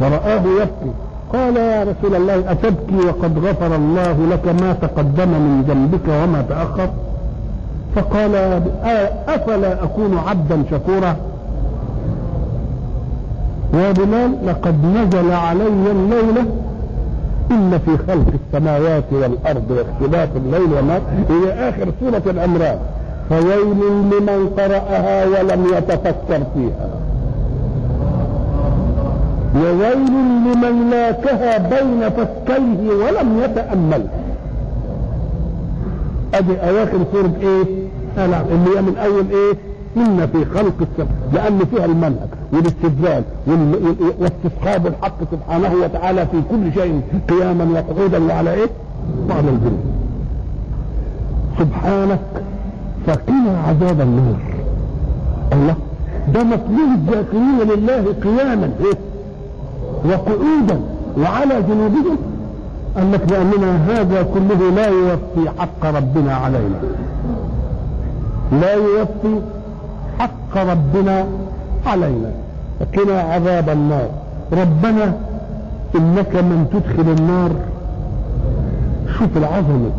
فرآه 0.00 0.42
يبكي. 0.62 0.92
قال 1.32 1.56
يا 1.56 1.82
رسول 1.82 2.14
الله 2.16 2.52
أتبكي 2.52 3.06
وقد 3.08 3.38
غفر 3.38 3.74
الله 3.76 4.16
لك 4.30 4.62
ما 4.62 4.72
تقدم 4.72 5.28
من 5.28 5.64
ذنبك 5.68 6.08
وما 6.08 6.44
تأخر؟ 6.48 6.88
فقال 7.96 8.34
أفلا 9.28 9.84
أكون 9.84 10.18
عبدا 10.28 10.62
شكورا؟ 10.70 11.16
يا 13.74 13.92
بلال 13.92 14.32
لقد 14.46 14.84
نزل 14.84 15.32
علي 15.32 15.66
الليلة 15.90 16.44
إن 17.50 17.80
في 17.86 17.96
خلق 18.08 18.26
السماوات 18.46 19.04
والأرض 19.12 19.70
واختلاف 19.70 20.28
الليل 20.36 20.72
والنهار 20.72 21.00
إلى 21.30 21.68
آخر 21.68 21.88
سورة 22.00 22.22
الأمراض 22.26 22.78
فويل 23.30 23.76
لمن 24.10 24.50
قرأها 24.58 25.26
ولم 25.26 25.66
يتفكر 25.76 26.42
فيها. 26.54 26.88
وويل 29.60 30.06
لمن 30.44 30.90
لاكها 30.90 31.58
بين 31.58 32.08
فكيه 32.10 32.88
ولم 32.94 33.40
يتأمل. 33.44 34.06
ادي 36.34 36.56
أواخر 36.56 36.98
سورة 37.12 37.32
إيه؟ 37.40 37.64
آه 38.18 38.24
اللي 38.24 38.76
هي 38.76 38.82
من 38.82 38.96
أول 39.04 39.24
إيه؟ 39.30 39.54
إن 39.96 40.26
في 40.32 40.44
خلق 40.44 40.74
السماء 40.80 41.08
لأن 41.32 41.58
فيها 41.74 41.84
المنهج 41.84 42.28
والاستدلال 42.52 43.22
واستصحاب 44.20 44.86
الحق 44.86 45.16
سبحانه 45.32 45.72
وتعالى 45.84 46.26
في 46.26 46.42
كل 46.50 46.72
شيء 46.80 47.00
قياما 47.28 47.64
وقعودا 47.80 48.24
وعلى 48.24 48.54
إيه؟ 48.54 48.68
وعلى 49.30 49.48
الجنود. 49.48 49.80
سبحانك 51.58 52.20
فقنا 53.06 53.58
عذاب 53.68 54.00
النار. 54.00 54.36
الله 55.52 55.74
ده 56.34 56.42
مطلوب 56.44 56.90
الذاكرين 56.94 57.58
لله 57.68 58.04
قياما. 58.24 58.70
إيه؟ 58.84 58.98
وقعودا 60.04 60.80
وعلى 61.18 61.62
جنوبهم 61.62 62.16
قال 62.96 63.12
لك 63.12 63.32
لأننا 63.32 63.76
هذا 63.86 64.22
كله 64.22 64.70
لا 64.76 64.86
يوفي 64.88 65.50
حق 65.58 65.86
ربنا 65.96 66.34
علينا. 66.34 66.80
لا 68.52 68.74
يوفي 68.74 69.40
حق 70.18 70.56
ربنا 70.56 71.26
علينا. 71.86 72.30
فقنا 72.80 73.20
عذاب 73.20 73.68
النار. 73.68 74.08
ربنا 74.52 75.12
إنك 75.94 76.36
من 76.36 76.66
تدخل 76.72 77.10
النار. 77.18 77.50
شوف 79.18 79.36
العظمة. 79.36 79.90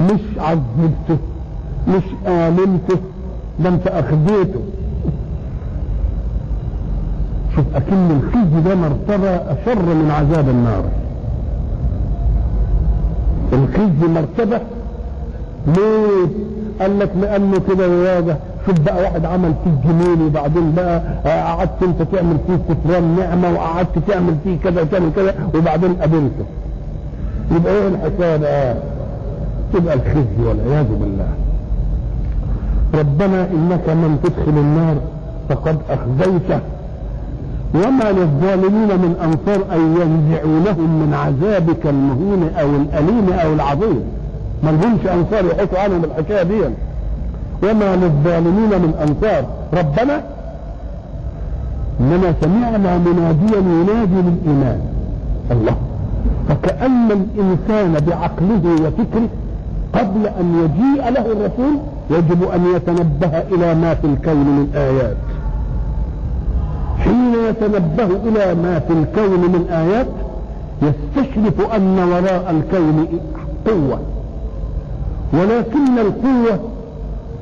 مش 0.00 0.20
عذبته 0.38 1.18
مش 1.88 2.02
آمنته 2.26 2.98
ده 3.60 3.68
انت 3.68 3.86
اخذيته 3.86 4.60
شوف 7.56 7.64
أكن 7.74 8.10
الخزي 8.10 8.60
ده 8.68 8.74
مرتبة 8.74 9.28
أشر 9.30 9.78
من 9.94 10.10
عذاب 10.10 10.48
النار. 10.48 10.84
الخزي 13.52 14.06
مرتبة 14.14 14.60
ليه 15.66 16.26
قال 16.80 16.98
لك 16.98 17.10
لأنه 17.20 17.58
كده 17.68 17.86
يواجه 17.86 18.36
شوف 18.66 18.80
بقى 18.80 19.02
واحد 19.02 19.24
عمل 19.24 19.54
فيه 19.64 19.88
جميل 19.90 20.22
وبعدين 20.22 20.72
بقى 20.72 21.02
قعدت 21.24 21.82
انت 21.82 22.02
تعمل 22.02 22.36
فيه 22.46 22.74
كفران 22.74 23.16
نعمة 23.18 23.52
وقعدت 23.52 23.98
تعمل 24.08 24.34
فيه 24.44 24.58
كذا 24.64 24.82
وتعمل 24.82 25.10
كذا 25.16 25.34
وبعدين 25.54 25.94
قابلته. 25.94 26.44
يبقى 27.50 27.72
إيه 27.72 27.88
الحكاية 27.88 28.36
بقى؟ 28.36 28.74
تبقى 29.72 29.94
الخزي 29.94 30.48
والعياذ 30.48 30.86
بالله. 30.88 31.28
ربنا 32.94 33.48
إنك 33.50 33.88
من 33.88 34.18
تدخل 34.24 34.58
النار 34.58 34.96
فقد 35.48 35.78
أخزيته. 35.90 36.60
وما 37.74 38.12
للظالمين 38.12 38.88
من 38.88 39.16
أنصار 39.24 39.64
أن 39.74 39.80
ينزعونهم 39.80 40.90
من 41.02 41.14
عذابك 41.14 41.86
المهين 41.86 42.50
أو 42.60 42.68
الأليم 42.76 43.32
أو 43.32 43.52
العظيم. 43.52 44.00
ما 44.62 44.70
لهمش 44.70 45.06
أنصار 45.06 45.44
يحطوا 45.44 45.78
عنهم 45.78 46.04
الحكاية 46.04 46.42
دي. 46.42 46.60
وما 47.62 47.96
للظالمين 47.96 48.68
من 48.68 48.94
أنصار. 49.02 49.44
ربنا 49.72 50.22
اننا 52.00 52.34
سمعنا 52.40 52.98
مناديا 52.98 53.58
ينادي 53.58 54.28
للإيمان. 54.28 54.80
الله. 55.50 55.76
فكأن 56.48 57.08
الإنسان 57.10 58.04
بعقله 58.06 58.62
وفكره 58.86 59.28
قبل 59.92 60.26
أن 60.40 60.64
يجيء 60.64 61.10
له 61.10 61.32
الرسول 61.32 61.76
يجب 62.10 62.42
أن 62.54 62.66
يتنبه 62.76 63.38
إلى 63.38 63.74
ما 63.74 63.94
في 63.94 64.06
الكون 64.06 64.36
من 64.36 64.68
آيات. 64.74 65.16
حين 66.98 67.34
يتنبه 67.48 68.04
إلى 68.04 68.54
ما 68.54 68.78
في 68.78 68.92
الكون 68.92 69.40
من 69.40 69.66
آيات 69.70 70.06
يستشرف 70.82 71.74
أن 71.74 71.98
وراء 71.98 72.50
الكون 72.50 73.06
قوة. 73.66 74.00
ولكن 75.32 75.98
القوة 75.98 76.58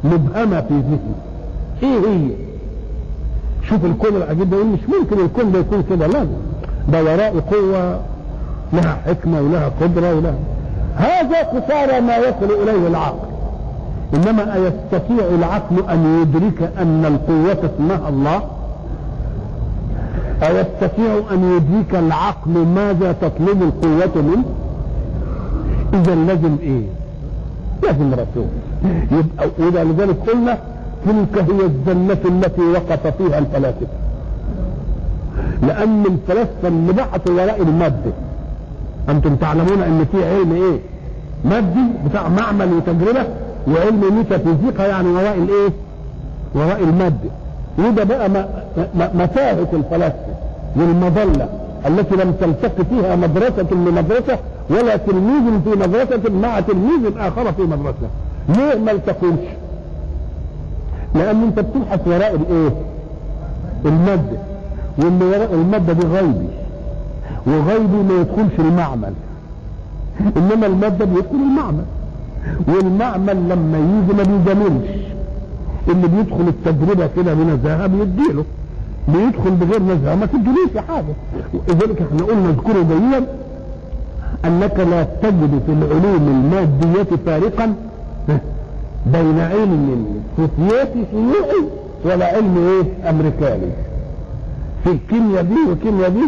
مبهمة 0.05 0.61
في 0.61 0.75
ذهنه. 0.75 1.15
إيه 1.83 2.09
هي. 2.11 2.31
شوف 3.69 3.85
الكون 3.85 4.17
العجيب 4.17 4.51
ده 4.51 4.65
مش 4.65 4.79
ممكن 4.99 5.21
الكون 5.25 5.53
ده 5.53 5.59
يكون 5.59 5.85
كده. 5.91 6.07
لا. 6.07 6.27
ده 6.89 7.03
وراء 7.05 7.39
قوة 7.51 8.01
لها 8.73 8.99
حكمة 9.07 9.41
ولها 9.41 9.71
قدرة 9.81 10.15
ولها. 10.15 10.35
هذا 10.97 11.43
قصارى 11.43 12.01
ما 12.01 12.17
يصل 12.17 12.63
إليه 12.63 12.87
العقل. 12.89 13.29
إنما 14.15 14.55
أيستطيع 14.55 15.27
العقل 15.39 15.91
أن 15.91 16.23
يدرك 16.23 16.71
أن 16.79 17.05
القوة 17.07 17.71
اسمها 17.71 18.09
الله 18.09 18.43
أيستطيع 20.43 21.21
أن 21.33 21.57
يدرك 21.57 21.95
العقل 21.95 22.51
ماذا 22.51 23.13
تطلب 23.13 23.63
القوة 23.63 24.23
منه؟ 24.23 24.45
إذا 25.95 26.15
لازم 26.15 26.57
إيه؟ 26.63 26.83
لازم 27.83 28.13
رسول. 28.13 28.47
يبقى 29.13 29.49
وإذا 29.59 29.85
لذلك 29.85 30.17
قلنا 30.31 30.59
تلك 31.07 31.39
هي 31.51 31.67
الزلة 31.67 32.19
التي 32.25 32.61
وقف 32.63 33.07
فيها 33.07 33.39
الفلاسفة. 33.39 33.87
لأن 35.63 36.05
الفلاسفة 36.07 36.69
اللي 36.69 36.93
بحثوا 36.93 37.35
وراء 37.43 37.63
المادة. 37.63 38.13
أنتم 39.09 39.37
تعلمون 39.37 39.83
أن 39.83 40.07
في 40.13 40.25
علم 40.29 40.53
إيه؟ 40.53 40.79
مادي 41.45 41.87
بتاع 42.09 42.29
معمل 42.29 42.69
وتجربة 42.73 43.27
وعلم 43.69 44.17
ميتافيزيقا 44.17 44.87
يعني 44.87 45.09
وراء 45.09 45.39
الإيه؟ 45.39 45.71
وراء 46.55 46.81
المادة. 46.83 47.31
وده 47.79 48.05
بقى 48.05 48.29
متاهة 49.15 49.69
الفلاسفة. 49.73 50.32
والمظلة 50.77 51.49
التي 51.87 52.17
لم 52.17 52.33
تلتقي 52.41 52.85
فيها 52.85 53.17
مدرسة 53.17 53.67
لمدرسة 53.73 54.39
ولا 54.71 54.97
تلميذ 54.97 55.61
في 55.65 55.71
مدرسة 55.71 56.31
مع 56.43 56.61
تلميذ 56.61 57.17
آخر 57.19 57.53
في 57.53 57.63
مدرسة. 57.63 58.09
ليه 58.49 58.75
ما 58.85 58.91
التقوش؟ 58.93 59.39
لأن 61.15 61.43
أنت 61.43 61.61
بتبحث 61.61 62.01
وراء 62.09 62.35
الإيه؟ 62.35 62.71
المادة. 63.85 64.39
واللي 64.99 65.25
وراء 65.25 65.55
المادة 65.55 65.93
دي 65.93 66.07
غيبي. 66.07 66.49
وغيبي 67.47 67.97
ما 68.09 68.21
يدخلش 68.21 68.59
المعمل. 68.59 69.13
إنما 70.37 70.67
المادة 70.67 71.05
بيدخل 71.05 71.35
المعمل. 71.35 71.85
والمعمل 72.69 73.37
لما 73.49 73.79
يجي 73.79 74.13
ما 74.13 74.23
بيجاملش. 74.23 74.91
اللي 75.89 76.09
بيدخل 76.09 76.49
التجربة 76.49 77.09
كده 77.17 77.35
بنزاهة 77.35 77.87
بيديله 77.87 78.45
بيدخل 79.09 79.51
بغير 79.51 79.83
نزاهة 79.83 80.15
ما 80.15 80.27
تديلوش 80.27 80.77
حاجة؟ 80.89 81.15
لذلك 81.69 82.03
إحنا 82.03 82.25
قلنا 82.27 82.49
اذكره 82.51 82.83
جيدا 82.83 83.27
أنك 84.45 84.79
لا 84.91 85.03
تجد 85.03 85.63
في 85.67 85.73
العلوم 85.73 86.29
المادية 86.29 87.17
فارقا 87.27 87.75
بين 89.07 89.41
علم 89.41 90.07
سوفيتي 90.37 91.05
شيوعي 91.11 91.65
ولا 92.05 92.27
علم 92.27 92.59
إيه؟ 92.59 93.11
أمريكاني. 93.11 93.71
في 94.85 94.91
الكيمياء 94.91 95.43
دي 95.43 95.55
والكيمياء 95.69 96.11
دي 96.11 96.25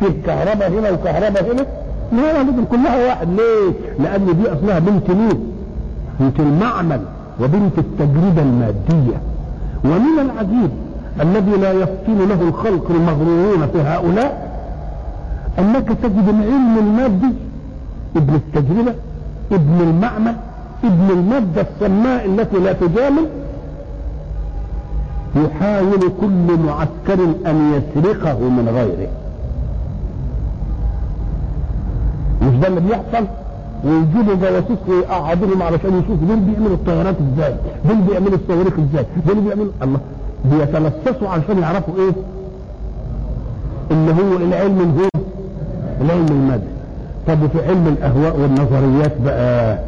في 0.00 0.06
الكهرباء 0.06 0.70
هنا 0.70 0.90
وكهرباء 0.90 1.52
هنا. 1.52 1.66
لا 2.22 2.42
دي 2.42 2.50
كلها 2.70 3.06
واحد. 3.08 3.28
ليه؟ 3.28 3.72
لأن 3.98 4.26
دي 4.26 4.52
أصلها 4.52 4.78
بنت 4.78 5.10
مين؟ 5.10 5.52
بنت 6.20 6.40
المعمل 6.40 7.00
وبنت 7.40 7.78
التجربة 7.78 8.42
المادية. 8.42 9.16
ومن 9.84 10.18
العجيب 10.20 10.70
الذي 11.20 11.50
لا 11.50 11.72
يفتن 11.72 12.28
له 12.28 12.42
الخلق 12.48 12.90
المغرورون 12.90 13.66
في 13.72 13.78
هؤلاء 13.80 14.46
أنك 15.58 15.88
تجد 15.88 16.28
العلم 16.28 16.78
المادي 16.78 17.34
ابن 18.16 18.34
التجربة 18.34 18.94
ابن 19.52 19.80
المعمل 19.80 20.34
ابن 20.84 21.10
المادة 21.10 21.62
السماء 21.74 22.26
التي 22.26 22.56
لا 22.58 22.72
تجامل 22.72 23.26
يحاول 25.36 26.00
كل 26.20 26.58
معسكر 26.66 27.24
أن 27.46 27.72
يسرقه 27.74 28.38
من 28.38 28.68
غيره. 28.68 29.08
مش 32.42 32.58
ده 32.60 32.68
اللي 32.68 32.80
بيحصل؟ 32.80 33.26
ويجيبوا 33.84 34.34
جواسيس 34.34 34.78
ويقعدوهم 34.88 35.62
علشان 35.62 35.98
يشوفوا 35.98 36.26
دول 36.28 36.36
بيعملوا 36.36 36.74
الطيارات 36.74 37.14
إزاي؟ 37.34 37.54
دول 37.88 37.96
بيعملوا 37.96 38.38
الصواريخ 38.38 38.72
إزاي؟ 38.78 39.06
دول 39.26 39.40
بيعملوا 39.40 39.72
الله. 39.82 40.00
بيتلصصوا 40.44 41.28
علشان 41.28 41.58
يعرفوا 41.58 41.94
إيه؟ 41.98 42.12
اللي 43.90 44.12
هو 44.12 44.36
العلم 44.36 44.98
هو 45.00 45.08
العلم 46.04 46.26
المادي. 46.30 46.66
طب 47.26 47.42
وفي 47.42 47.68
علم 47.68 47.86
الأهواء 47.98 48.36
والنظريات 48.40 49.20
بقى 49.24 49.78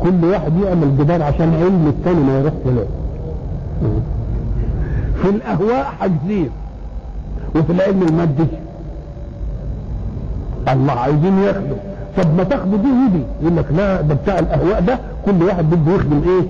كل 0.00 0.24
واحد 0.24 0.52
يعمل 0.64 0.98
جدار 0.98 1.22
عشان 1.22 1.54
علم 1.54 1.92
الثاني 1.98 2.20
ما 2.20 2.38
يروح 2.38 2.52
له. 2.66 2.86
في 5.22 5.28
الأهواء 5.28 5.84
حاجزين 5.84 6.50
وفي 7.56 7.72
العلم 7.72 8.02
المادي 8.02 8.46
الله 10.72 10.92
عايزين 10.92 11.38
ياخدوا. 11.38 11.76
طب 12.18 12.36
ما 12.36 12.44
تاخدوا 12.44 12.78
دي 12.78 12.88
ودي 12.88 13.22
يقول 13.42 13.56
لك 13.56 13.66
لا 13.76 14.00
ده 14.00 14.14
بتاع 14.14 14.38
الأهواء 14.38 14.80
ده 14.80 14.98
كل 15.26 15.42
واحد 15.42 15.64
بده 15.70 15.92
يخدم 15.94 16.22
إيه؟ 16.28 16.42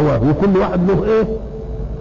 هواه. 0.00 0.20
وكل 0.30 0.56
واحد 0.58 0.80
له 0.90 1.04
إيه؟ 1.04 1.24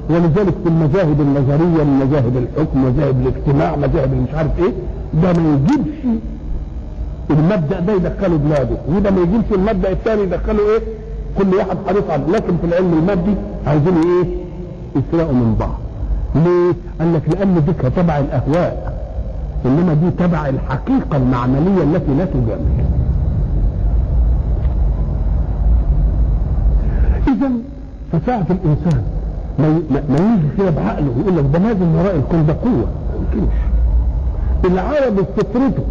ولذلك 0.10 0.54
في 0.64 0.70
المذاهب 0.70 1.22
النظرية 1.22 1.84
مذاهب 1.84 2.38
الحكم 2.38 2.84
مذاهب 2.86 3.16
الاجتماع 3.22 3.76
مذاهب 3.76 4.14
مش 4.14 4.34
عارف 4.36 4.60
إيه 4.60 4.72
ده 5.14 5.34
ما 5.42 5.54
يجيبش 5.56 6.20
المبدأ 7.30 7.80
ده 7.80 7.94
يدخله 7.94 8.38
بلاده 8.38 8.78
وده 8.90 9.12
ما 9.12 9.22
يجيبش 9.22 9.46
المبدأ 9.52 9.92
الثاني 9.92 10.22
يدخله 10.22 10.60
إيه؟ 10.60 10.80
كل 11.38 11.56
واحد 11.56 11.78
حريص 11.88 12.04
عليه. 12.10 12.26
لكن 12.28 12.58
في 12.58 12.68
العلم 12.68 12.94
المادي 12.94 13.36
عايزين 13.68 13.94
إيه؟ 13.98 14.26
يسرقوا 14.96 15.34
من 15.34 15.56
بعض. 15.60 15.78
ليه؟ 16.36 16.74
قال 17.00 17.14
لك 17.14 17.22
لأن 17.36 17.64
دي 17.66 17.90
تبع 17.90 18.18
الأهواء 18.20 18.98
إنما 19.66 19.94
دي 19.94 20.10
تبع 20.12 20.48
الحقيقة 20.50 21.18
المعملية 21.18 21.84
التي 21.84 22.14
لا 22.18 22.26
تجامل. 22.26 22.86
اذا 27.28 27.52
فساعة 28.12 28.46
الإنسان. 28.50 29.02
ما 29.60 29.82
يجي 30.10 30.48
كده 30.58 30.70
بعقله 30.70 31.12
ويقول 31.18 31.38
لك 31.38 31.46
ده 31.54 31.60
لازم 31.60 31.96
وراء 31.96 32.16
الكون 32.16 32.46
ده 32.46 32.56
يمكنش 33.20 33.54
العرب 34.66 35.26
فطرته 35.38 35.84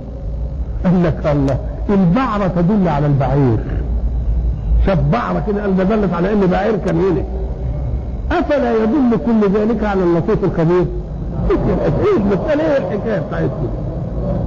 قال 0.84 1.02
لك 1.02 1.26
الله 1.26 1.58
البعرة 1.90 2.46
تدل 2.46 2.88
على 2.88 3.06
البعير. 3.06 3.58
شاف 4.86 4.98
بعرة 5.12 5.44
كده 5.46 5.62
قال 5.62 5.76
ده 5.76 5.84
دلت 5.84 6.12
على 6.14 6.32
إن 6.32 6.40
بعير 6.46 6.76
كان 6.76 7.00
هنا. 7.00 7.22
أفلا 8.40 8.74
يدل 8.74 9.18
كل 9.26 9.58
ذلك 9.58 9.84
على 9.84 10.02
اللطيف 10.02 10.44
الخبير؟ 10.44 10.86
إيه 11.50 12.16
المسألة؟ 12.16 12.62
إيه 12.62 12.76
الحكاية 12.78 13.18
بتاعتكم؟ 13.20 13.68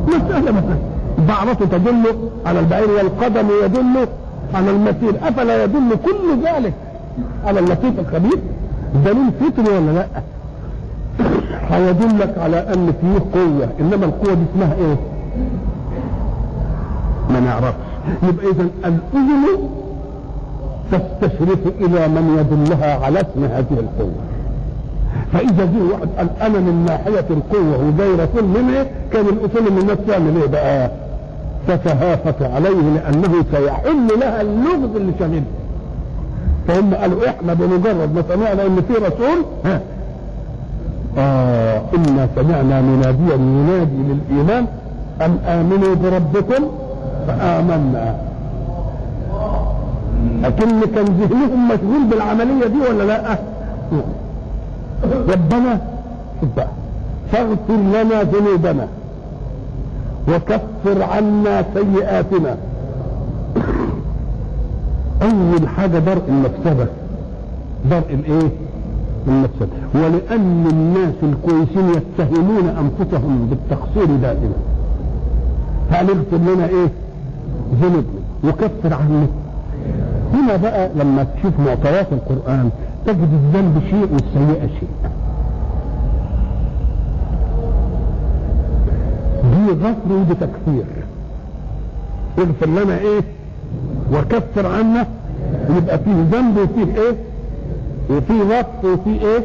مسألة 0.07 0.51
مثلا 0.51 0.77
بعرته 1.27 1.65
تدل 1.65 2.03
على 2.45 2.59
البعير 2.59 2.89
والقدم 2.89 3.47
يدل 3.65 4.07
على 4.53 4.71
المسير. 4.71 5.15
أفلا 5.27 5.63
يدل 5.63 5.89
كل 6.05 6.43
ذلك 6.45 6.73
على 7.45 7.59
اللطيف 7.59 7.99
الخبير؟ 7.99 8.39
دليل 9.05 9.31
فطري 9.39 9.77
ولا 9.77 9.91
لا؟ 9.91 10.05
هيدلك 11.69 12.37
على 12.37 12.57
أن 12.73 12.93
فيه 13.01 13.39
قوة. 13.39 13.69
إنما 13.79 14.05
القوة 14.05 14.33
دي 14.33 14.41
اسمها 14.53 14.73
إيه؟ 14.75 14.95
ما 17.29 17.39
نعرفش. 17.39 17.77
يبقى 18.23 18.45
اذا 18.51 18.61
الأذن 18.85 19.69
تستشرف 20.91 21.59
إلى 21.81 22.07
من 22.07 22.37
يدلها 22.39 23.05
على 23.05 23.19
اسم 23.21 23.43
هذه 23.43 23.79
القوة. 23.79 24.13
فإذا 25.33 25.65
جه 25.65 25.91
واحد 25.93 26.07
قال 26.17 26.29
أنا 26.41 26.59
من 26.59 26.85
ناحية 26.87 27.25
القوة 27.29 27.87
وجاي 27.87 28.11
رسول 28.13 28.43
من 28.43 28.85
كان 29.13 29.25
الاصول 29.25 29.67
ان 29.67 29.77
الناس 29.77 29.97
تعمل 30.07 30.37
إيه 30.41 30.47
بقى؟ 30.47 30.91
تتهافت 31.67 32.41
عليه 32.41 32.69
لأنه 32.95 33.45
سيحل 33.51 34.07
لها 34.19 34.41
اللغز 34.41 34.95
اللي 34.95 35.11
شغلها 35.19 35.41
فهم 36.67 36.93
قالوا 36.93 37.29
إحنا 37.29 37.53
بمجرد 37.53 38.15
ما 38.15 38.23
سمعنا 38.29 38.65
إن 38.65 38.81
في 38.87 38.93
رسول 38.93 39.45
ها. 39.65 39.79
آه 41.17 41.81
إنا 41.95 42.27
سمعنا 42.35 42.81
مناديا 42.81 43.35
ينادي 43.35 43.97
للإيمان 44.09 44.65
أن 45.21 45.37
آمنوا 45.47 45.95
بربكم 45.95 46.63
فآمنا. 47.27 48.15
لكن 50.43 50.81
كان 50.95 51.05
ذهنهم 51.05 51.67
مشغول 51.67 52.03
بالعملية 52.11 52.67
دي 52.67 52.79
ولا 52.89 53.03
لا؟ 53.03 53.37
ربنا 55.29 55.79
فاغفر 57.31 57.73
لنا 57.93 58.23
ذنوبنا 58.23 58.87
وكفر 60.27 61.03
عنا 61.03 61.63
سيئاتنا. 61.73 62.55
أول 65.21 65.67
حاجة 65.67 65.99
درء 65.99 66.21
المفسدة 66.29 66.87
درء 67.89 68.13
الإيه؟ 68.13 68.49
المفسدة 69.27 69.67
ولأن 69.95 70.65
الناس 70.71 71.13
الكويسين 71.23 71.89
يتهمون 71.89 72.67
أنفسهم 72.67 73.47
بالتقصير 73.49 74.15
دائما. 74.21 74.53
فقال 75.91 76.09
اغفر 76.09 76.37
لنا 76.53 76.67
إيه؟ 76.67 76.87
ذنوبنا 77.81 78.19
وكفر 78.43 78.93
عنا 78.93 79.27
هنا 80.33 80.55
بقى 80.55 80.89
لما 80.95 81.23
تشوف 81.23 81.53
معطيات 81.59 82.07
القرآن 82.11 82.69
تجد 83.05 83.17
الذنب 83.33 83.81
شيء 83.89 84.07
والسيئة 84.13 84.67
شيء. 84.79 84.89
دي 89.43 89.71
غفر 89.71 90.13
ودي 90.13 90.33
تكفير 90.33 90.83
اغفر 92.39 92.65
لنا 92.65 92.97
إيه؟ 92.99 93.21
وكفر 94.13 94.65
عنا 94.67 95.07
يبقى 95.77 95.99
فيه 95.99 96.11
ذنب 96.31 96.57
وفيه 96.57 97.01
إيه؟ 97.01 97.15
وفيه 98.09 98.41
غفر 98.43 98.87
وفيه 98.93 99.21
إيه؟ 99.21 99.43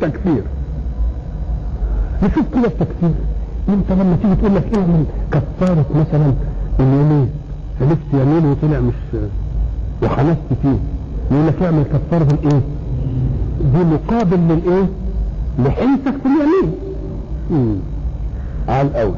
تكفير. 0.00 0.42
نشوف 2.22 2.44
كده 2.54 2.66
التكفير 2.66 3.10
انت 3.68 3.90
لما 3.92 4.16
تيجي 4.22 4.34
تقول 4.34 4.54
لك 4.54 4.74
اعمل 4.78 5.04
كفارة 5.32 5.84
مثلا؟ 5.94 6.32
اليمين 6.80 7.28
حلفت 7.80 7.98
يمين 8.14 8.46
وطلع 8.46 8.80
مش 8.80 9.20
وحلفت 10.02 10.38
فيه 10.62 10.78
يقول 11.30 11.46
لك 11.46 11.62
اعمل 11.62 11.82
كفارة 11.82 12.34
الايه 12.34 12.60
دي 13.74 13.84
مقابل 13.84 14.36
للإيه؟ 14.38 14.86
لحلفك 15.58 16.14
في 16.22 16.26
اليمين. 16.28 16.72
على 18.68 18.88
الأول. 18.88 19.14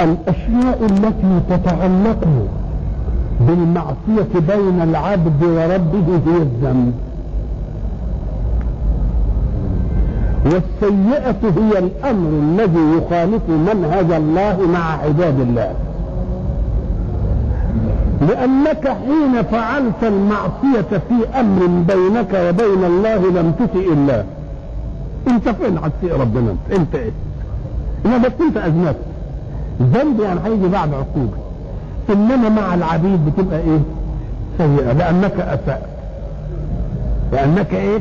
الأشياء 0.00 0.78
التي 0.90 1.40
تتعلق 1.50 2.28
بالمعصية 3.40 4.40
بين 4.48 4.82
العبد 4.82 5.42
وربه 5.42 6.20
هي 6.26 6.36
الذنب. 6.36 6.92
والسيئة 10.44 11.36
هي 11.42 11.78
الأمر 11.78 12.28
الذي 12.28 12.96
يخالف 12.96 13.42
منهج 13.48 14.12
الله 14.12 14.58
مع 14.72 14.92
عباد 15.04 15.40
الله. 15.40 15.74
لأنك 18.28 18.88
حين 18.88 19.42
فعلت 19.42 20.02
المعصية 20.02 21.00
في 21.08 21.40
أمر 21.40 21.66
بينك 21.66 22.34
وبين 22.48 22.84
الله 22.84 23.30
لم 23.30 23.52
تسئ 23.58 23.92
الله. 23.92 24.24
انت 25.28 25.48
فين 25.48 25.78
هتسئ 25.78 26.20
ربنا؟ 26.20 26.54
انت 26.72 26.94
إيه؟ 26.94 27.10
انما 28.06 28.26
أنت 28.40 28.56
أذنبت. 28.56 28.96
ذنب 29.82 30.20
يعني 30.20 30.40
هيجي 30.44 30.68
بعد 30.68 30.94
عقوبة 30.94 31.36
إنما 32.10 32.48
مع 32.48 32.74
العبيد 32.74 33.20
بتبقى 33.26 33.58
إيه؟ 33.58 33.80
سيئة. 34.58 34.92
لأنك 34.92 35.40
اسأت 35.40 35.80
لأنك 37.32 37.74
إيه؟ 37.74 37.98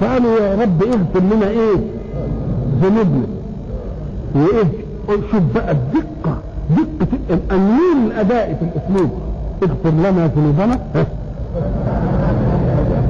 فقالوا 0.00 0.40
يا 0.40 0.54
رب 0.62 0.82
اغفر 0.82 1.20
لنا 1.36 1.48
إيه؟ 1.48 1.76
ذنوبنا. 2.82 3.26
وإيه؟ 4.34 4.64
شوف 5.32 5.42
بقى 5.54 5.70
الدقة. 5.72 6.36
دقة 6.70 7.08
الأنوين 7.30 8.06
الأداء 8.06 8.56
في 8.60 8.64
الأسلوب. 8.64 9.10
اغفر 9.62 9.90
لنا 9.90 10.26
ذنوبنا. 10.26 10.78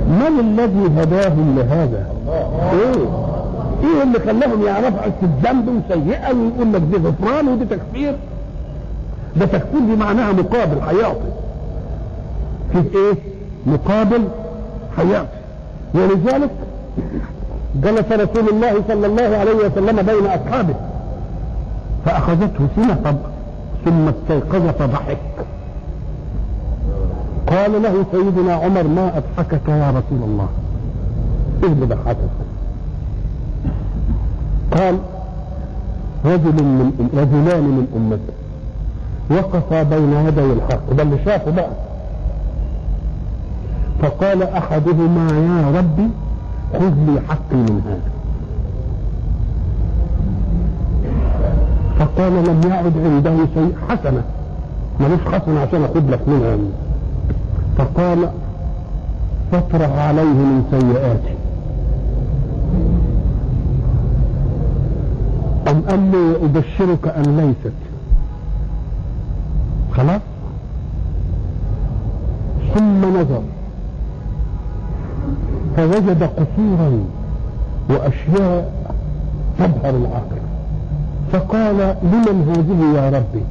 من 0.08 0.40
الذي 0.40 1.00
هداهم 1.02 1.58
لهذا؟ 1.58 2.06
إيه؟ 2.72 3.27
إيه 3.84 4.02
اللي 4.02 4.18
خلاهم 4.18 4.62
يعرفوا 4.66 5.00
الذنب 5.22 5.68
وسيئة 5.68 6.32
ويقول 6.34 6.72
لك 6.72 6.80
دي 6.80 6.96
غفران 6.96 7.48
ودي 7.48 7.64
تكفير؟ 7.64 8.16
ده 9.36 9.46
تكفير 9.46 9.80
دي 9.80 9.96
معناها 9.96 10.32
مقابل 10.32 10.78
هيعطي. 10.88 11.28
فيه 12.72 12.78
إيه؟ 12.98 13.14
مقابل 13.66 14.24
هيعطي. 14.98 15.38
ولذلك 15.94 16.50
جلس 17.82 18.12
رسول 18.12 18.48
الله 18.48 18.82
صلى 18.88 19.06
الله 19.06 19.36
عليه 19.36 19.54
وسلم 19.54 20.02
بين 20.02 20.26
أصحابه 20.26 20.74
فأخذته 22.06 22.68
سنة 22.76 23.18
ثم 23.84 24.08
استيقظ 24.08 24.68
فضحك 24.78 25.18
قال 27.48 27.82
له 27.82 28.04
سيدنا 28.12 28.52
عمر 28.54 28.82
ما 28.82 29.12
أضحكك 29.16 29.68
يا 29.68 29.90
رسول 29.90 30.22
الله 30.28 30.48
إيه 31.64 31.68
اللي 31.72 31.86
ضحكك 31.86 32.16
قال 34.78 34.98
رجل 36.24 36.64
من 36.64 37.08
رجلان 37.14 37.62
من 37.62 37.86
أمته. 37.96 38.34
وقفا 39.30 39.82
بين 39.82 40.12
يدي 40.12 40.52
الحق. 40.52 40.92
ده 40.92 41.02
اللي 41.02 41.18
شافه 41.24 41.50
بقى. 41.50 41.70
فقال 44.02 44.42
أحدهما 44.42 45.30
يا 45.30 45.78
ربي 45.78 46.08
خذ 46.72 46.94
لي 47.06 47.20
حقي 47.28 47.56
من 47.56 47.82
هذا. 47.86 48.10
فقال 51.98 52.32
لم 52.32 52.70
يعد 52.70 52.92
عنده 53.04 53.36
شيء 53.54 53.74
حسنة. 53.88 54.22
ملوش 55.00 55.20
حسنة 55.20 55.60
عشان 55.60 55.84
اخد 55.84 56.10
لك 56.10 56.28
منها. 56.28 56.56
فقال 57.78 58.28
فاطرح 59.52 59.90
عليه 59.98 60.22
من 60.22 60.64
سيئاتي 60.70 61.38
أم 65.68 65.82
قال 65.88 66.12
له 66.12 66.36
أبشرك 66.44 67.08
أن 67.08 67.36
ليست؟ 67.36 67.76
خلاص؟ 69.96 70.20
ثم 72.74 73.20
نظر. 73.20 73.42
فوجد 75.76 76.22
قصورا 76.22 77.04
وأشياء 77.90 78.72
تبهر 79.58 79.96
العقل 79.96 80.38
فقال 81.32 81.96
لمن 82.02 82.54
هذه 82.56 83.00
يا 83.00 83.10
ربي؟ 83.10 83.44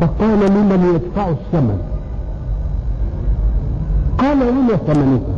فقال 0.00 0.38
لمن 0.38 0.94
يدفع 0.94 1.28
الثمن؟ 1.28 1.78
قال 4.18 4.42
وما 4.48 4.76
ثمنها 4.86 5.36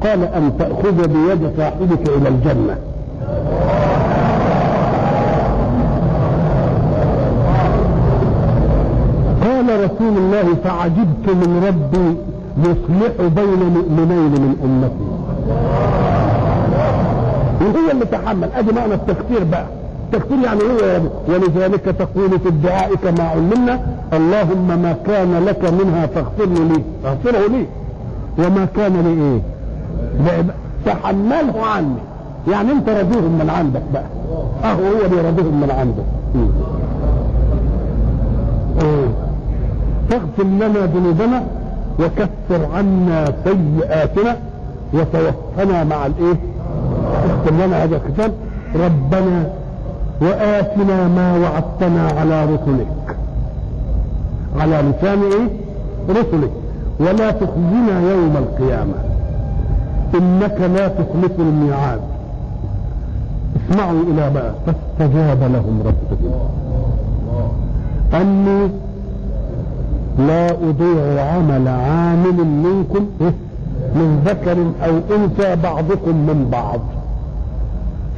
قال 0.00 0.22
أن 0.24 0.52
تأخذ 0.58 1.08
بيد 1.08 1.50
صاحبك 1.56 2.08
إلى 2.08 2.28
الجنة 2.28 2.76
قال 9.42 9.73
رسول 9.84 10.16
الله 10.16 10.44
فعجبت 10.64 11.26
من 11.26 11.64
ربي 11.68 12.16
يصلح 12.60 13.14
بين 13.36 13.60
مؤمنين 13.76 14.32
من 14.44 14.56
أمتي. 14.64 15.14
وهو 17.60 17.90
اللي 17.90 18.04
تحمل. 18.04 18.48
أدي 18.56 18.72
معنى 18.72 18.94
التكفير 18.94 19.44
بقى. 19.44 19.66
التكفير 20.04 20.38
يعني 20.44 20.60
هو 20.60 21.00
ولذلك 21.28 21.80
تقول 21.80 22.38
في 22.40 22.48
الدعاء 22.48 22.94
كما 22.94 23.24
علمنا 23.24 23.80
اللهم 24.12 24.68
ما 24.82 24.96
كان 25.06 25.44
لك 25.44 25.72
منها 25.72 26.06
فاغفره 26.06 26.64
لي. 26.64 26.82
اغفره 27.04 27.46
لي. 27.48 27.66
وما 28.38 28.66
كان 28.76 28.92
لي 28.92 29.22
إيه؟ 29.22 29.40
تحمله 30.86 31.66
عني. 31.66 31.96
يعني 32.50 32.72
أنت 32.72 32.88
رضيهم 32.88 33.38
من 33.38 33.50
عندك 33.50 33.82
بقى. 33.92 34.04
أهو 34.64 34.84
هو 34.84 35.08
بيرضيهم 35.08 35.60
من 35.60 35.70
عندك 35.70 36.04
إيه 36.34 36.74
فاغفر 40.14 40.44
لنا 40.44 40.86
ذنوبنا 40.86 41.42
وكفر 41.98 42.74
عنا 42.74 43.24
سيئاتنا 43.44 44.36
وتوفنا 44.92 45.84
مع 45.84 46.06
الإيه؟ 46.06 46.36
اغفر 47.30 47.66
لنا 47.66 47.84
هذا 47.84 47.96
الختام. 47.96 48.32
ربنا 48.74 49.46
وآتنا 50.20 51.08
ما 51.08 51.36
وعدتنا 51.38 52.20
على 52.20 52.44
رسلك. 52.44 53.16
على 54.60 54.82
لسان 54.82 55.22
إيه؟ 55.22 55.48
رسله 56.10 56.48
ولا 57.00 57.30
تخزنا 57.30 58.00
يوم 58.12 58.36
القيامة. 58.36 58.94
إنك 60.14 60.60
لا 60.76 60.88
تخلف 60.88 61.38
الميعاد. 61.38 62.00
اسمعوا 63.70 64.02
إلى 64.12 64.30
بقى 64.30 64.52
فاستجاب 64.66 65.42
لهم 65.52 65.82
ربهم. 65.86 66.32
أني 68.14 68.70
لا 70.18 70.50
أضيع 70.50 71.24
عمل 71.34 71.68
عامل 71.68 72.36
منكم 72.44 73.06
من 73.94 74.22
ذكر 74.26 74.56
أو 74.86 75.16
أنثى 75.16 75.56
بعضكم 75.56 76.16
من 76.16 76.48
بعض. 76.52 76.80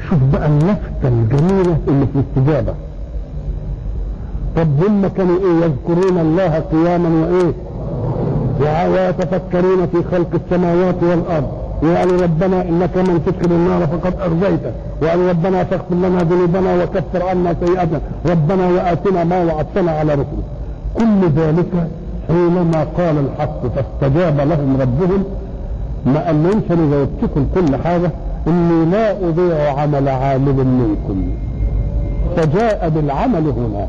شوف 0.08 0.18
بقى 0.32 0.46
اللفتة 0.46 1.08
الجميلة 1.08 1.76
اللي 1.88 2.06
في 2.06 2.18
الاستجابة 2.18 2.74
طب 4.56 4.66
هم 4.88 5.06
كانوا 5.16 5.36
إيه؟ 5.36 5.64
يذكرون 5.64 6.18
الله 6.18 6.58
قياما 6.58 7.08
وإيه؟ 7.26 7.52
ويتفكرون 8.92 9.86
في 9.86 9.98
خلق 10.12 10.28
السماوات 10.44 11.02
والأرض. 11.02 11.48
وقالوا 11.82 12.22
ربنا 12.22 12.62
إنك 12.62 12.96
من 12.96 13.22
تدخل 13.26 13.54
النار 13.54 13.86
فقد 13.86 14.14
ارضيته 14.20 14.72
وقالوا 15.02 15.28
ربنا 15.30 15.64
فاغفر 15.64 15.94
لنا 15.94 16.18
ذنوبنا 16.22 16.82
وكفر 16.82 17.28
عنا 17.28 17.54
سيئاتنا. 17.64 18.00
ربنا 18.26 18.68
وآتنا 18.68 19.24
ما 19.24 19.42
وعدتنا 19.44 19.90
على 19.92 20.12
رسلك 20.12 20.44
كل 20.98 21.28
ذلك 21.36 21.88
حينما 22.28 22.86
قال 22.98 23.16
الحق 23.18 23.60
فاستجاب 23.66 24.40
لهم 24.40 24.76
ربهم 24.80 25.24
ما 26.06 26.26
قالهمش 26.26 26.62
أنا 26.70 26.90
جاوبتكم 26.90 27.46
كل 27.54 27.76
حاجة 27.76 28.10
إني 28.46 28.84
لا 28.90 29.28
أضيع 29.28 29.80
عمل 29.80 30.08
عامل 30.08 30.54
منكم. 30.54 31.28
فجاء 32.36 32.88
بالعمل 32.88 33.48
هنا. 33.48 33.88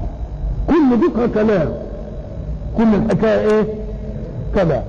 كل 0.68 1.06
ذكر 1.08 1.28
كلام. 1.34 1.68
كل 2.78 2.96
الحكاية 2.96 3.52
إيه؟ 3.52 3.64
كلام. 4.56 4.84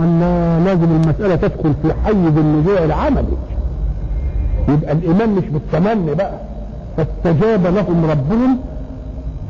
أن 0.00 0.20
لازم 0.64 0.84
المسألة 1.02 1.36
تدخل 1.36 1.72
في 1.82 1.92
حيز 2.04 2.36
النزوع 2.36 2.84
العملي. 2.84 3.36
يبقى 4.68 4.92
الإيمان 4.92 5.28
مش 5.28 5.44
بالتمني 5.44 6.14
بقى. 6.14 6.32
فاستجاب 6.96 7.66
لهم 7.66 8.10
ربهم 8.10 8.58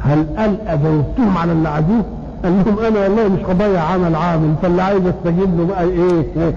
هل 0.01 0.26
قال 0.38 0.57
أجوبتهم 0.68 1.38
على 1.38 1.53
اللي 1.53 1.68
عايزين؟ 1.68 2.03
قال 2.44 2.53
لهم 2.66 2.78
أنا 2.78 3.01
والله 3.01 3.28
مش 3.28 3.40
هضيع 3.49 3.80
عمل 3.82 4.14
عامل 4.16 4.55
فاللي 4.62 4.82
عايز 4.82 5.03
استجيب 5.07 5.59
له 5.59 5.66
بقى 5.66 5.82
إيه؟ 5.84 6.26
إيه؟ 6.36 6.55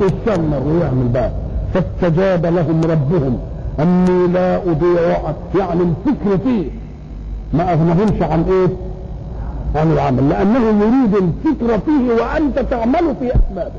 يتشمر 0.00 0.62
ويعمل 0.66 1.08
بقى 1.08 1.30
فاستجاب 1.74 2.46
لهم 2.46 2.80
ربهم 2.84 3.38
أني 3.80 4.26
لا 4.32 4.56
أضيع 4.56 5.18
يعني 5.58 5.80
الفكر 5.82 6.38
فيه 6.44 6.64
ما 7.54 7.72
أغنهمش 7.72 8.22
عن 8.22 8.44
إيه؟ 8.50 8.68
عن 9.80 9.92
العمل 9.92 10.28
لأنه 10.28 10.58
يريد 10.58 11.14
الفكر 11.14 11.78
فيه 11.78 12.22
وأنت 12.22 12.58
تعمل 12.58 13.14
في 13.20 13.26
أسبابه 13.34 13.72